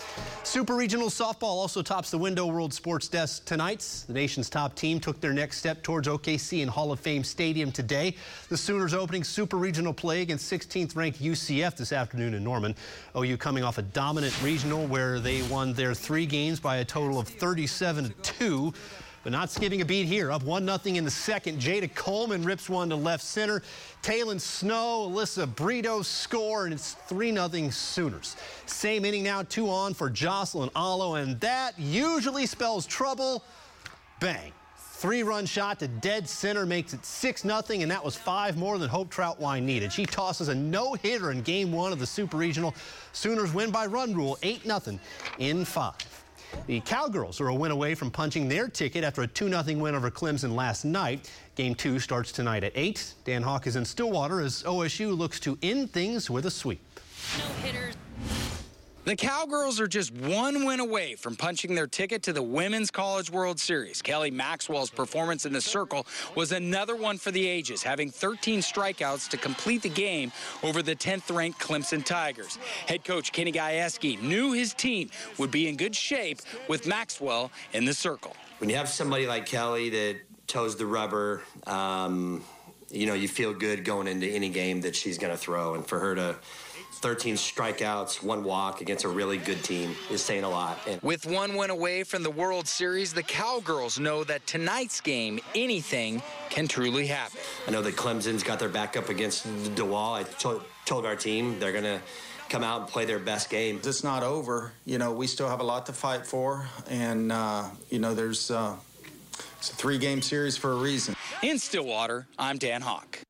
Super 0.45 0.75
Regional 0.75 1.09
Softball 1.09 1.45
also 1.45 1.81
tops 1.81 2.11
the 2.11 2.19
Window 2.19 2.47
World 2.47 2.75
Sports 2.75 3.09
Desk 3.09 3.43
tonight. 3.47 4.05
The 4.07 4.13
nation's 4.13 4.51
top 4.51 4.75
team 4.75 5.01
took 5.01 5.21
their 5.21 5.33
next 5.33 5.57
step 5.57 5.83
towards 5.83 6.09
OKC 6.09 6.61
in 6.61 6.69
Hall 6.69 6.93
of 6.93 7.01
Fame 7.01 7.25
Stadium 7.25 7.73
today. 7.73 8.15
The 8.51 8.57
Sooners 8.57 8.93
opening 8.93 9.25
Super 9.25 9.57
Regional 9.57 9.95
play 9.95 10.21
against 10.21 10.53
16th 10.53 10.95
ranked 10.95 11.23
UCF 11.23 11.77
this 11.77 11.93
afternoon 11.93 12.35
in 12.35 12.45
Norman. 12.45 12.75
OU 13.17 13.39
coming 13.39 13.65
off 13.65 13.79
a 13.79 13.83
dominant 13.83 14.39
regional 14.43 14.87
where 14.87 15.21
they 15.21 15.41
won 15.43 15.73
their 15.73 15.95
three 15.95 16.27
games 16.27 16.61
by 16.61 16.77
a 16.79 16.85
total 16.85 17.19
of 17.19 17.29
37 17.29 18.13
2. 18.23 18.75
But 19.23 19.31
not 19.31 19.51
skipping 19.51 19.81
a 19.81 19.85
beat 19.85 20.07
here. 20.07 20.33
Up 20.33 20.43
1 20.43 20.67
0 20.67 20.97
in 20.97 21.05
the 21.05 21.11
second. 21.11 21.61
Jayda 21.61 21.95
Coleman 21.95 22.43
rips 22.43 22.69
one 22.69 22.89
to 22.89 22.97
left 22.97 23.23
center. 23.23 23.63
Taylon 24.03 24.41
Snow, 24.41 25.09
Alyssa 25.11 25.53
Brito 25.55 26.03
score, 26.03 26.65
and 26.65 26.75
it's 26.75 26.95
3 27.07 27.33
0 27.33 27.71
Sooners. 27.71 28.37
Same 28.67 29.05
inning 29.05 29.23
now, 29.23 29.43
two 29.45 29.71
on 29.71 29.95
for 29.95 30.11
Jocelyn 30.11 30.71
Alo, 30.75 31.15
and 31.15 31.39
that 31.41 31.79
usually 31.79 32.47
spells 32.47 32.85
trouble. 32.85 33.45
Bang. 34.19 34.53
three-run 34.77 35.45
shot 35.47 35.81
to 35.81 35.89
dead 35.89 36.29
center 36.29 36.65
makes 36.65 36.93
it 36.93 37.05
6 37.05 37.43
0 37.43 37.63
and 37.71 37.91
that 37.91 38.05
was 38.05 38.17
five 38.17 38.57
more 38.57 38.79
than 38.79 38.89
Hope 38.89 39.13
Trautwein 39.13 39.63
needed. 39.63 39.93
She 39.93 40.07
tosses 40.07 40.49
a 40.49 40.55
no-hitter 40.55 41.31
in 41.31 41.43
game 41.43 41.73
one 41.73 41.93
of 41.93 41.99
the 41.99 42.07
Super 42.07 42.37
Regional. 42.37 42.75
Sooners 43.13 43.53
win 43.53 43.71
by 43.71 43.87
run 43.87 44.15
rule 44.15 44.39
8 44.43 44.63
0 44.63 44.99
in 45.39 45.65
five. 45.65 46.22
The 46.67 46.81
Cowgirls 46.81 47.41
are 47.41 47.49
a 47.49 47.55
win 47.55 47.71
away 47.71 47.95
from 47.95 48.11
punching 48.11 48.49
their 48.49 48.69
ticket 48.69 49.05
after 49.05 49.23
a 49.23 49.29
2-0 49.29 49.79
win 49.79 49.95
over 49.95 50.11
Clemson 50.11 50.55
last 50.55 50.85
night. 50.85 51.31
Game 51.55 51.75
two 51.75 51.99
starts 51.99 52.33
tonight 52.33 52.65
at 52.65 52.73
8. 52.75 53.15
Dan 53.25 53.43
Hawk 53.43 53.67
is 53.67 53.77
in 53.77 53.85
Stillwater 53.85 54.41
as 54.41 54.63
OSU 54.63 55.17
looks 55.17 55.41
to 55.41 55.59
end 55.63 55.91
things 55.91 56.31
with 56.31 56.47
a 56.47 56.51
sweep. 56.51 56.81
No 57.39 57.45
hitters. 57.63 57.95
The 59.05 59.17
Cowgirls 59.17 59.81
are 59.81 59.89
just 59.89 60.15
one 60.15 60.65
win 60.65 60.79
away 60.79 61.17
from 61.17 61.35
punching 61.35 61.75
their 61.75 61.89
ticket 61.89 62.23
to 62.23 62.33
the 62.33 62.43
Women's 62.43 62.89
College 62.89 63.33
World 63.33 63.59
Series. 63.59 64.01
Kelly 64.01 64.31
Maxwell's 64.31 64.91
performance 64.91 65.45
in 65.45 65.53
the 65.53 65.61
circle 65.61 66.07
was 66.37 66.53
another 66.53 66.95
one 66.95 67.19
for 67.19 67.33
the 67.33 67.45
ages, 67.45 67.83
having 67.83 68.11
13 68.11 68.61
strikeouts 68.61 69.29
to 69.31 69.37
complete 69.37 69.83
the 69.83 69.89
game 69.89 70.31
over 70.63 70.83
the 70.83 70.95
10th 70.95 71.35
ranked 71.35 71.59
Clemson 71.59 72.05
Tigers. 72.05 72.61
Head 72.87 73.03
coach 73.03 73.33
Kenny 73.33 73.51
Gajewski 73.51 74.23
knew 74.23 74.53
his 74.53 74.73
team 74.73 75.11
would 75.37 75.51
be 75.51 75.67
in 75.67 75.77
good 75.77 75.97
shape 75.97 76.39
with 76.69 76.87
Maxwell 76.87 77.51
in 77.73 77.85
the 77.85 77.95
circle. 77.95 78.37
When 78.59 78.71
you 78.71 78.77
have 78.77 78.89
somebody 78.89 79.27
like 79.27 79.47
Kelly 79.47 79.91
that 79.91 80.19
toes 80.47 80.77
the 80.77 80.87
rubber, 80.87 81.43
um, 81.67 82.45
you 82.89 83.07
know, 83.07 83.15
you 83.15 83.27
feel 83.27 83.53
good 83.53 83.85
going 83.85 84.07
into 84.07 84.29
any 84.29 84.51
game 84.51 84.83
that 84.83 84.95
she's 84.95 85.19
going 85.19 85.33
to 85.33 85.37
throw. 85.37 85.75
And 85.75 85.85
for 85.85 85.99
her 85.99 86.15
to 86.15 86.37
13 86.93 87.35
strikeouts, 87.35 88.23
one 88.23 88.45
walk 88.45 88.81
against 88.81 89.05
a 89.05 89.09
really 89.09 89.39
good 89.39 89.63
team 89.65 89.97
is 90.11 90.23
saying 90.23 90.45
a 90.45 90.49
lot. 90.49 90.79
And 90.87 91.01
With 91.03 91.27
one 91.27 91.57
win 91.57 91.71
away 91.71 92.05
from 92.05 92.23
the 92.23 92.31
World 92.31 92.69
Series, 92.69 93.13
the 93.13 93.23
Cowgirls 93.23 93.99
know 93.99 94.25
that 94.25 94.47
tonight's 94.47 95.01
game, 95.01 95.41
anything 95.55 96.23
can 96.51 96.69
truly 96.69 97.07
happen. 97.07 97.41
I 97.67 97.71
know 97.71 97.83
that 97.83 97.97
Clemson's 97.97 98.43
got 98.43 98.59
their 98.59 98.69
back 98.69 98.97
up 98.97 99.09
against 99.09 99.47
DeWall. 99.75 100.15
I 100.15 100.23
told, 100.23 100.63
told 100.85 101.07
our 101.07 101.17
team 101.17 101.59
they're 101.59 101.73
going 101.73 101.85
to 101.85 102.01
come 102.49 102.63
out 102.63 102.83
and 102.83 102.89
play 102.89 103.07
their 103.07 103.19
best 103.19 103.49
game. 103.49 103.81
It's 103.83 104.05
not 104.05 104.23
over. 104.23 104.73
You 104.85 104.99
know, 104.99 105.13
we 105.13 105.27
still 105.27 105.49
have 105.49 105.61
a 105.61 105.65
lot 105.65 105.87
to 105.87 105.93
fight 105.93 106.27
for, 106.27 106.69
and 106.89 107.33
uh, 107.33 107.65
you 107.89 107.99
know, 107.99 108.15
there's 108.15 108.51
uh, 108.51 108.77
it's 109.59 109.71
a 109.71 109.75
three-game 109.75 110.21
series 110.21 110.57
for 110.57 110.73
a 110.73 110.77
reason. 110.77 111.15
In 111.43 111.59
Stillwater, 111.59 112.27
I'm 112.39 112.59
Dan 112.59 112.83
Hawk. 112.83 113.21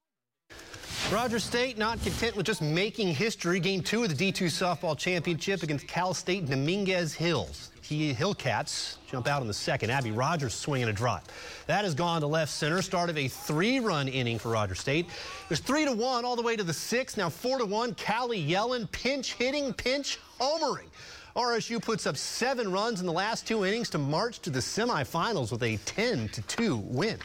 Rogers 1.13 1.45
State 1.45 1.77
not 1.77 2.03
content 2.03 2.37
with 2.37 2.47
just 2.47 2.63
making 2.63 3.09
history. 3.09 3.61
Game 3.61 3.83
two 3.83 4.03
of 4.03 4.17
the 4.17 4.33
D2 4.33 4.47
softball 4.47 4.97
championship 4.97 5.63
against 5.63 5.87
Cal 5.87 6.15
State 6.15 6.49
Dominguez 6.49 7.13
Hills. 7.13 7.71
He 7.83 8.15
Hillcats 8.15 8.97
jump 9.11 9.29
out 9.29 9.43
in 9.43 9.47
the 9.47 9.53
second. 9.53 9.91
Abby 9.91 10.11
Rogers 10.11 10.55
swinging 10.55 10.89
a 10.89 10.93
drop. 10.93 11.29
That 11.67 11.85
has 11.85 11.95
gone 11.95 12.23
to 12.23 12.27
left 12.27 12.51
center. 12.51 12.81
Start 12.81 13.11
of 13.11 13.19
a 13.19 13.29
three-run 13.29 14.09
inning 14.09 14.39
for 14.39 14.53
Rogers 14.53 14.81
State. 14.81 15.07
There's 15.49 15.61
three 15.61 15.85
to 15.85 15.93
one 15.93 16.25
all 16.25 16.35
the 16.35 16.41
way 16.41 16.57
to 16.57 16.65
the 16.65 16.73
sixth. 16.73 17.19
Now 17.19 17.29
four 17.29 17.59
to 17.59 17.67
one. 17.67 17.95
Callie 17.95 18.43
Yellen 18.43 18.91
pinch 18.91 19.35
hitting, 19.35 19.75
pinch 19.75 20.19
homering. 20.41 20.89
RSU 21.37 21.83
puts 21.83 22.07
up 22.07 22.17
seven 22.17 22.73
runs 22.73 23.01
in 23.01 23.07
the 23.07 23.13
last 23.13 23.47
two 23.47 23.67
innings 23.67 23.91
to 23.91 23.99
march 23.99 24.39
to 24.41 24.51
the 24.51 24.61
semifinals 24.61 25.53
with 25.53 25.63
a 25.63 25.77
10 25.85 26.31
to 26.31 26.43
2 26.43 26.77
win 26.77 27.19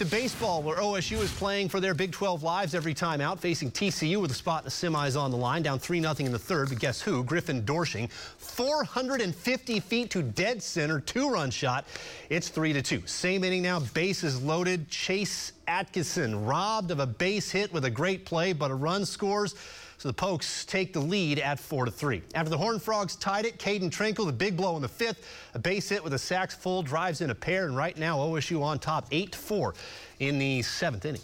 to 0.00 0.06
baseball, 0.06 0.62
where 0.62 0.78
OSU 0.78 1.20
is 1.20 1.30
playing 1.32 1.68
for 1.68 1.78
their 1.78 1.92
Big 1.92 2.10
12 2.10 2.42
lives 2.42 2.74
every 2.74 2.94
time 2.94 3.20
out, 3.20 3.38
facing 3.38 3.70
TCU 3.70 4.18
with 4.18 4.30
a 4.30 4.34
spot 4.34 4.62
in 4.62 4.64
the 4.64 4.70
semis 4.70 5.14
on 5.14 5.30
the 5.30 5.36
line, 5.36 5.62
down 5.62 5.78
3 5.78 6.00
0 6.00 6.14
in 6.20 6.32
the 6.32 6.38
third. 6.38 6.70
But 6.70 6.78
guess 6.78 7.02
who? 7.02 7.22
Griffin 7.22 7.64
Doersching, 7.64 8.10
450 8.10 9.78
feet 9.80 10.10
to 10.12 10.22
dead 10.22 10.62
center, 10.62 11.00
two 11.00 11.28
run 11.28 11.50
shot. 11.50 11.84
It's 12.30 12.48
3 12.48 12.72
to 12.72 12.80
2. 12.80 13.02
Same 13.04 13.44
inning 13.44 13.60
now, 13.60 13.80
bases 13.80 14.40
loaded. 14.40 14.88
Chase 14.88 15.52
Adkison 15.68 16.48
robbed 16.48 16.90
of 16.92 16.98
a 16.98 17.06
base 17.06 17.50
hit 17.50 17.70
with 17.70 17.84
a 17.84 17.90
great 17.90 18.24
play, 18.24 18.54
but 18.54 18.70
a 18.70 18.74
run 18.74 19.04
scores. 19.04 19.54
So 20.00 20.08
the 20.08 20.14
Pokes 20.14 20.64
take 20.64 20.94
the 20.94 21.00
lead 21.00 21.40
at 21.40 21.60
4 21.60 21.84
to 21.84 21.90
3. 21.90 22.22
After 22.34 22.48
the 22.48 22.56
Horned 22.56 22.82
Frogs 22.82 23.16
tied 23.16 23.44
it, 23.44 23.58
Caeden 23.58 23.90
Trenkle, 23.90 24.24
the 24.24 24.32
big 24.32 24.56
blow 24.56 24.74
in 24.76 24.80
the 24.80 24.88
fifth, 24.88 25.26
a 25.52 25.58
base 25.58 25.90
hit 25.90 26.02
with 26.02 26.14
a 26.14 26.18
sacks 26.18 26.54
full, 26.54 26.82
drives 26.82 27.20
in 27.20 27.28
a 27.28 27.34
pair, 27.34 27.66
and 27.66 27.76
right 27.76 27.94
now 27.98 28.16
OSU 28.16 28.62
on 28.62 28.78
top 28.78 29.06
8 29.10 29.32
to 29.32 29.38
4 29.38 29.74
in 30.20 30.38
the 30.38 30.62
seventh 30.62 31.04
inning. 31.04 31.20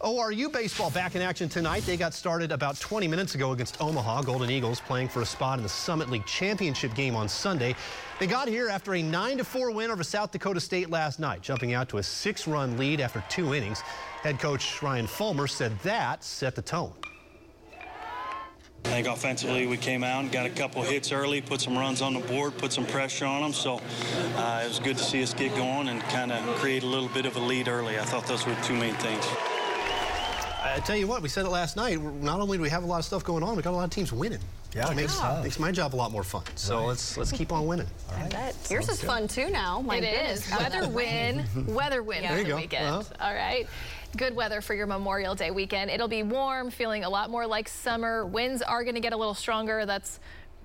ORU 0.00 0.52
baseball 0.52 0.90
back 0.90 1.14
in 1.14 1.22
action 1.22 1.48
tonight. 1.48 1.84
They 1.86 1.96
got 1.96 2.12
started 2.12 2.50
about 2.50 2.80
20 2.80 3.06
minutes 3.06 3.36
ago 3.36 3.52
against 3.52 3.80
Omaha. 3.80 4.22
Golden 4.22 4.50
Eagles 4.50 4.80
playing 4.80 5.06
for 5.06 5.22
a 5.22 5.26
spot 5.26 5.58
in 5.58 5.62
the 5.62 5.68
Summit 5.68 6.10
League 6.10 6.26
Championship 6.26 6.92
game 6.96 7.14
on 7.14 7.28
Sunday. 7.28 7.76
They 8.18 8.26
got 8.26 8.48
here 8.48 8.68
after 8.68 8.94
a 8.94 9.02
9-4 9.04 9.72
win 9.72 9.88
over 9.88 10.02
South 10.02 10.32
Dakota 10.32 10.58
State 10.58 10.90
last 10.90 11.20
night, 11.20 11.42
jumping 11.42 11.74
out 11.74 11.88
to 11.90 11.98
a 11.98 12.02
six-run 12.02 12.76
lead 12.76 13.00
after 13.00 13.22
two 13.28 13.54
innings. 13.54 13.82
Head 14.22 14.40
coach 14.40 14.82
Ryan 14.82 15.06
Folmar 15.06 15.48
said 15.48 15.78
that 15.84 16.24
set 16.24 16.56
the 16.56 16.62
tone. 16.62 16.92
I 18.84 18.88
think 18.88 19.06
offensively 19.06 19.66
we 19.66 19.76
came 19.76 20.02
out 20.02 20.22
and 20.22 20.32
got 20.32 20.46
a 20.46 20.50
couple 20.50 20.82
hits 20.82 21.12
early, 21.12 21.40
put 21.40 21.60
some 21.60 21.76
runs 21.76 22.02
on 22.02 22.14
the 22.14 22.20
board, 22.20 22.56
put 22.58 22.72
some 22.72 22.86
pressure 22.86 23.26
on 23.26 23.42
them. 23.42 23.52
So 23.52 23.80
uh, 24.36 24.62
it 24.64 24.68
was 24.68 24.80
good 24.80 24.96
to 24.98 25.04
see 25.04 25.22
us 25.22 25.34
get 25.34 25.54
going 25.54 25.88
and 25.88 26.00
kind 26.04 26.32
of 26.32 26.42
create 26.56 26.82
a 26.82 26.86
little 26.86 27.08
bit 27.08 27.26
of 27.26 27.36
a 27.36 27.40
lead 27.40 27.68
early. 27.68 27.98
I 27.98 28.04
thought 28.04 28.26
those 28.26 28.46
were 28.46 28.56
two 28.64 28.74
main 28.74 28.94
things. 28.94 29.24
I 30.62 30.80
tell 30.84 30.96
you 30.96 31.06
what, 31.06 31.22
we 31.22 31.28
said 31.28 31.46
it 31.46 31.50
last 31.50 31.76
night. 31.76 32.00
Not 32.00 32.40
only 32.40 32.58
do 32.58 32.62
we 32.62 32.68
have 32.70 32.84
a 32.84 32.86
lot 32.86 32.98
of 32.98 33.04
stuff 33.04 33.24
going 33.24 33.42
on, 33.42 33.56
we 33.56 33.62
got 33.62 33.72
a 33.72 33.76
lot 33.76 33.84
of 33.84 33.90
teams 33.90 34.12
winning. 34.12 34.40
Yeah, 34.74 34.90
it 34.90 34.94
makes, 34.94 35.18
yeah. 35.18 35.40
makes 35.42 35.58
my 35.58 35.72
job 35.72 35.94
a 35.94 35.96
lot 35.96 36.12
more 36.12 36.22
fun. 36.22 36.44
So 36.54 36.78
right. 36.78 36.86
let's 36.86 37.16
let's 37.16 37.32
keep 37.32 37.50
on 37.50 37.66
winning. 37.66 37.88
All 38.08 38.16
right. 38.16 38.26
I 38.26 38.28
bet. 38.28 38.56
Yours 38.70 38.88
is 38.88 39.00
good. 39.00 39.06
fun 39.06 39.28
too 39.28 39.50
now. 39.50 39.80
My 39.80 39.96
it 39.96 40.02
goodness. 40.02 40.46
is. 40.46 40.58
Weather 40.58 40.88
win. 40.88 41.44
weather 41.66 42.02
win 42.04 42.22
yeah. 42.22 42.36
for 42.36 42.44
the 42.44 42.54
weekend. 42.54 42.86
Uh 42.86 43.02
-huh. 43.02 43.26
All 43.26 43.34
right. 43.34 43.68
Good 44.16 44.34
weather 44.34 44.60
for 44.60 44.74
your 44.74 44.88
Memorial 44.88 45.36
Day 45.36 45.52
weekend. 45.52 45.88
It'll 45.88 46.08
be 46.08 46.24
warm, 46.24 46.70
feeling 46.70 47.04
a 47.04 47.08
lot 47.08 47.30
more 47.30 47.46
like 47.46 47.68
summer. 47.68 48.26
Winds 48.26 48.60
are 48.60 48.82
going 48.82 48.96
to 48.96 49.00
get 49.00 49.12
a 49.12 49.16
little 49.16 49.34
stronger. 49.34 49.86
That's 49.86 50.18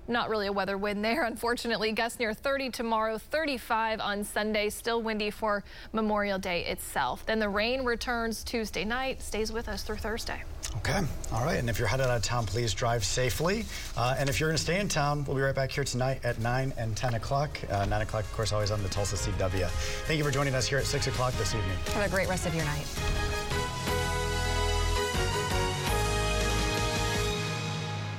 not 0.08 0.28
really 0.28 0.46
a 0.46 0.52
weather 0.52 0.78
win 0.78 1.02
there, 1.02 1.24
unfortunately. 1.32 1.92
Gusts 1.92 2.18
near 2.18 2.34
30 2.34 2.70
tomorrow, 2.70 3.18
35 3.18 4.00
on 4.00 4.24
Sunday. 4.24 4.70
Still 4.70 5.02
windy 5.02 5.30
for 5.30 5.64
Memorial 5.92 6.38
Day 6.38 6.64
itself. 6.64 7.24
Then 7.26 7.38
the 7.38 7.48
rain 7.48 7.84
returns 7.84 8.44
Tuesday 8.44 8.84
night, 8.84 9.22
stays 9.22 9.52
with 9.52 9.68
us 9.68 9.82
through 9.82 9.96
Thursday. 9.96 10.42
Okay. 10.78 11.00
All 11.32 11.44
right. 11.44 11.58
And 11.58 11.70
if 11.70 11.78
you're 11.78 11.88
headed 11.88 12.06
out 12.06 12.16
of 12.16 12.22
town, 12.22 12.46
please 12.46 12.74
drive 12.74 13.04
safely. 13.04 13.64
Uh, 13.96 14.16
and 14.18 14.28
if 14.28 14.38
you're 14.38 14.48
going 14.48 14.56
to 14.56 14.62
stay 14.62 14.78
in 14.78 14.88
town, 14.88 15.24
we'll 15.24 15.36
be 15.36 15.42
right 15.42 15.54
back 15.54 15.70
here 15.70 15.84
tonight 15.84 16.20
at 16.24 16.38
9 16.38 16.72
and 16.76 16.96
10 16.96 17.14
o'clock. 17.14 17.58
Uh, 17.70 17.86
9 17.86 18.02
o'clock, 18.02 18.24
of 18.24 18.32
course, 18.32 18.52
always 18.52 18.70
on 18.70 18.82
the 18.82 18.88
Tulsa 18.88 19.16
CW. 19.16 19.68
Thank 20.06 20.18
you 20.18 20.24
for 20.24 20.30
joining 20.30 20.54
us 20.54 20.66
here 20.66 20.78
at 20.78 20.84
6 20.84 21.06
o'clock 21.06 21.34
this 21.34 21.54
evening. 21.54 21.76
Have 21.94 22.06
a 22.06 22.10
great 22.10 22.28
rest 22.28 22.46
of 22.46 22.54
your 22.54 22.64
night. 22.64 22.86